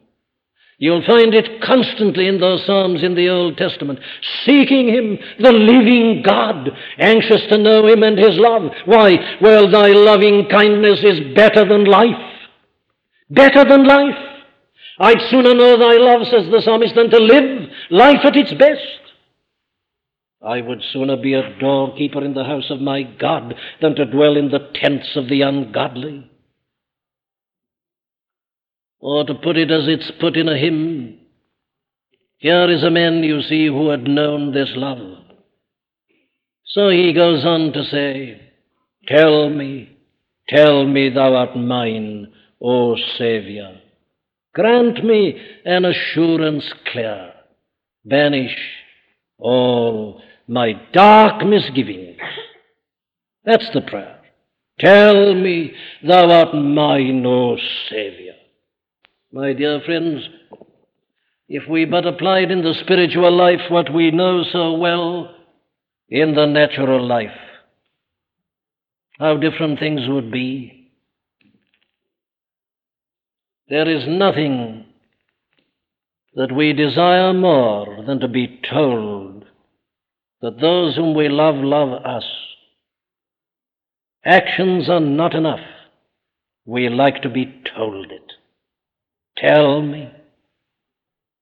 You'll 0.78 1.06
find 1.06 1.34
it 1.34 1.62
constantly 1.62 2.28
in 2.28 2.40
those 2.40 2.66
Psalms 2.66 3.02
in 3.02 3.16
the 3.16 3.30
Old 3.30 3.58
Testament, 3.58 4.00
seeking 4.46 4.90
Him, 4.90 5.18
the 5.40 5.54
living 5.54 6.22
God, 6.26 6.70
anxious 7.00 7.42
to 7.50 7.58
know 7.58 7.88
Him 7.88 8.04
and 8.04 8.18
His 8.18 8.38
love. 8.38 8.64
Why? 8.86 9.38
Well, 9.42 9.72
thy 9.72 9.88
loving 9.88 10.48
kindness 10.50 11.00
is 11.02 11.34
better 11.34 11.66
than 11.66 11.86
life. 11.86 12.10
Better 13.30 13.64
than 13.64 13.88
life. 13.88 14.16
I'd 15.00 15.22
sooner 15.30 15.54
know 15.54 15.78
thy 15.78 15.96
love, 15.96 16.28
says 16.28 16.50
the 16.52 16.62
psalmist, 16.62 16.96
than 16.96 17.10
to 17.10 17.20
live 17.20 17.70
life 17.90 18.26
at 18.26 18.36
its 18.36 18.54
best. 18.54 18.82
I 20.46 20.62
would 20.62 20.82
sooner 20.92 21.18
be 21.18 21.34
a 21.34 21.58
doorkeeper 21.58 22.24
in 22.24 22.34
the 22.34 22.44
house 22.44 22.70
of 22.70 22.82
my 22.82 23.04
God 23.04 23.56
than 23.82 23.96
to 23.96 24.06
dwell 24.06 24.38
in 24.38 24.52
the 24.52 24.70
tents 24.76 25.16
of 25.16 25.28
the 25.28 25.42
ungodly. 25.42 26.30
Or 29.00 29.24
to 29.26 29.36
put 29.36 29.58
it 29.58 29.72
as 29.72 29.88
it's 29.88 30.12
put 30.20 30.36
in 30.38 30.50
a 30.50 30.58
hymn, 30.58 31.20
here 32.38 32.70
is 32.70 32.84
a 32.84 32.90
man, 32.90 33.24
you 33.24 33.42
see, 33.42 33.68
who 33.68 33.90
had 33.90 34.04
known 34.04 34.54
this 34.54 34.72
love. 34.76 35.24
So 36.66 36.90
he 36.90 37.14
goes 37.14 37.46
on 37.46 37.72
to 37.74 37.84
say, 37.86 38.42
Tell 39.08 39.50
me, 39.50 39.98
tell 40.50 40.86
me 40.86 41.10
thou 41.10 41.36
art 41.36 41.56
mine, 41.56 42.34
O 42.62 42.96
Saviour. 43.18 43.76
Grant 44.54 45.04
me 45.04 45.40
an 45.66 45.86
assurance 45.86 46.66
clear. 46.92 47.34
Banish 48.04 48.58
all 49.38 50.22
my 50.48 50.74
dark 50.94 51.46
misgivings. 51.46 52.18
That's 53.44 53.70
the 53.74 53.82
prayer. 53.82 54.20
Tell 54.80 55.34
me 55.34 55.74
thou 56.06 56.30
art 56.30 56.54
mine, 56.54 57.26
O 57.26 57.58
Saviour. 57.90 58.25
My 59.36 59.52
dear 59.52 59.82
friends, 59.86 60.30
if 61.50 61.68
we 61.70 61.84
but 61.84 62.08
applied 62.08 62.52
in 62.52 62.62
the 62.62 62.74
spiritual 62.82 63.36
life 63.36 63.70
what 63.70 63.94
we 63.94 64.10
know 64.10 64.46
so 64.50 64.76
well 64.76 65.36
in 66.08 66.36
the 66.36 66.46
natural 66.46 67.06
life, 67.06 67.38
how 69.20 69.36
different 69.36 69.78
things 69.78 70.08
would 70.08 70.32
be. 70.32 70.90
There 73.68 73.90
is 73.90 74.06
nothing 74.08 74.86
that 76.36 76.54
we 76.56 76.72
desire 76.72 77.34
more 77.34 78.06
than 78.08 78.22
to 78.22 78.30
be 78.30 78.62
told 78.72 79.44
that 80.42 80.62
those 80.62 80.96
whom 80.96 81.14
we 81.14 81.28
love 81.28 81.56
love 81.56 81.92
us. 82.06 82.24
Actions 84.24 84.90
are 84.90 85.02
not 85.02 85.36
enough. 85.36 85.60
We 86.66 86.88
like 86.88 87.22
to 87.24 87.30
be 87.30 87.62
told 87.76 88.14
it. 88.14 88.32
Tell 89.38 89.82
me. 89.82 90.12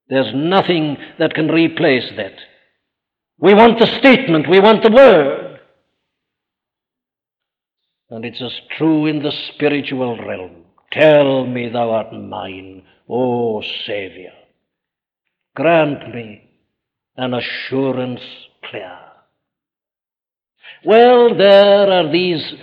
There's 0.07 0.33
nothing 0.33 0.97
that 1.19 1.33
can 1.33 1.49
replace 1.49 2.11
that. 2.17 2.33
We 3.39 3.53
want 3.53 3.79
the 3.79 3.87
statement, 3.99 4.49
we 4.49 4.59
want 4.59 4.83
the 4.83 4.91
word. 4.91 5.59
And 8.09 8.25
it's 8.25 8.41
as 8.41 8.53
true 8.77 9.07
in 9.07 9.23
the 9.23 9.31
spiritual 9.53 10.17
realm. 10.17 10.65
Tell 10.91 11.47
me 11.47 11.69
thou 11.69 11.89
art 11.89 12.13
mine, 12.13 12.83
O 13.09 13.63
Saviour. 13.85 14.31
Grant 15.55 16.13
me 16.13 16.49
an 17.17 17.33
assurance 17.33 18.21
clear. 18.69 18.97
Well, 20.85 21.35
there 21.35 21.89
are 21.91 22.11
these 22.11 22.53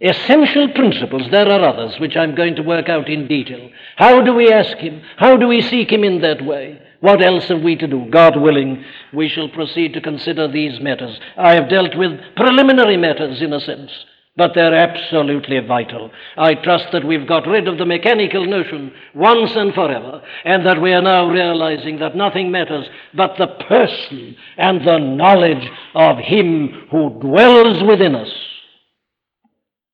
essential 0.00 0.68
principles. 0.74 1.30
There 1.30 1.48
are 1.48 1.68
others 1.68 1.98
which 1.98 2.16
I'm 2.16 2.34
going 2.34 2.56
to 2.56 2.62
work 2.62 2.88
out 2.88 3.08
in 3.08 3.28
detail. 3.28 3.70
How 3.96 4.22
do 4.22 4.34
we 4.34 4.52
ask 4.52 4.76
Him? 4.78 5.02
How 5.16 5.36
do 5.36 5.46
we 5.46 5.60
seek 5.62 5.92
Him 5.92 6.04
in 6.04 6.20
that 6.20 6.44
way? 6.44 6.80
What 7.00 7.22
else 7.22 7.48
have 7.48 7.60
we 7.62 7.76
to 7.76 7.86
do? 7.86 8.06
God 8.10 8.40
willing, 8.40 8.82
we 9.12 9.28
shall 9.28 9.48
proceed 9.48 9.92
to 9.92 10.00
consider 10.00 10.48
these 10.48 10.80
matters. 10.80 11.18
I 11.36 11.54
have 11.54 11.68
dealt 11.68 11.96
with 11.96 12.18
preliminary 12.34 12.96
matters 12.96 13.42
in 13.42 13.52
a 13.52 13.60
sense, 13.60 13.90
but 14.36 14.52
they're 14.54 14.74
absolutely 14.74 15.58
vital. 15.60 16.10
I 16.36 16.54
trust 16.54 16.86
that 16.92 17.06
we've 17.06 17.28
got 17.28 17.46
rid 17.46 17.68
of 17.68 17.76
the 17.76 17.84
mechanical 17.84 18.46
notion 18.46 18.90
once 19.14 19.54
and 19.54 19.74
forever, 19.74 20.22
and 20.44 20.64
that 20.66 20.80
we 20.80 20.92
are 20.92 21.02
now 21.02 21.28
realizing 21.28 21.98
that 21.98 22.16
nothing 22.16 22.50
matters 22.50 22.86
but 23.14 23.36
the 23.36 23.48
person 23.68 24.34
and 24.56 24.80
the 24.80 24.98
knowledge 24.98 25.68
of 25.94 26.16
Him 26.18 26.88
who 26.90 27.20
dwells 27.20 27.82
within 27.82 28.14
us 28.14 28.32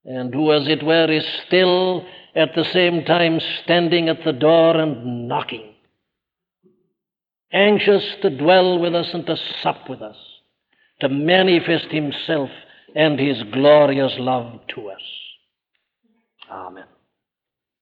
and 0.05 0.35
who, 0.35 0.53
as 0.53 0.69
it 0.69 0.83
were, 0.83 1.11
is 1.11 1.27
still 1.47 2.07
at 2.35 2.55
the 2.55 2.65
same 2.65 3.05
time 3.05 3.41
standing 3.63 4.09
at 4.09 4.25
the 4.25 4.33
door 4.33 4.77
and 4.77 5.29
knocking, 5.29 5.75
anxious 7.53 8.05
to 8.23 8.31
dwell 8.31 8.79
with 8.79 8.95
us 8.95 9.13
and 9.13 9.27
to 9.27 9.37
sup 9.63 9.89
with 9.89 10.01
us, 10.03 10.17
to 11.01 11.09
manifest 11.09 11.87
himself 11.91 12.51
and 12.95 13.19
his 13.19 13.43
glorious 13.53 14.13
love 14.19 14.61
to 14.69 14.89
us. 14.89 15.03
Amen. 16.51 16.85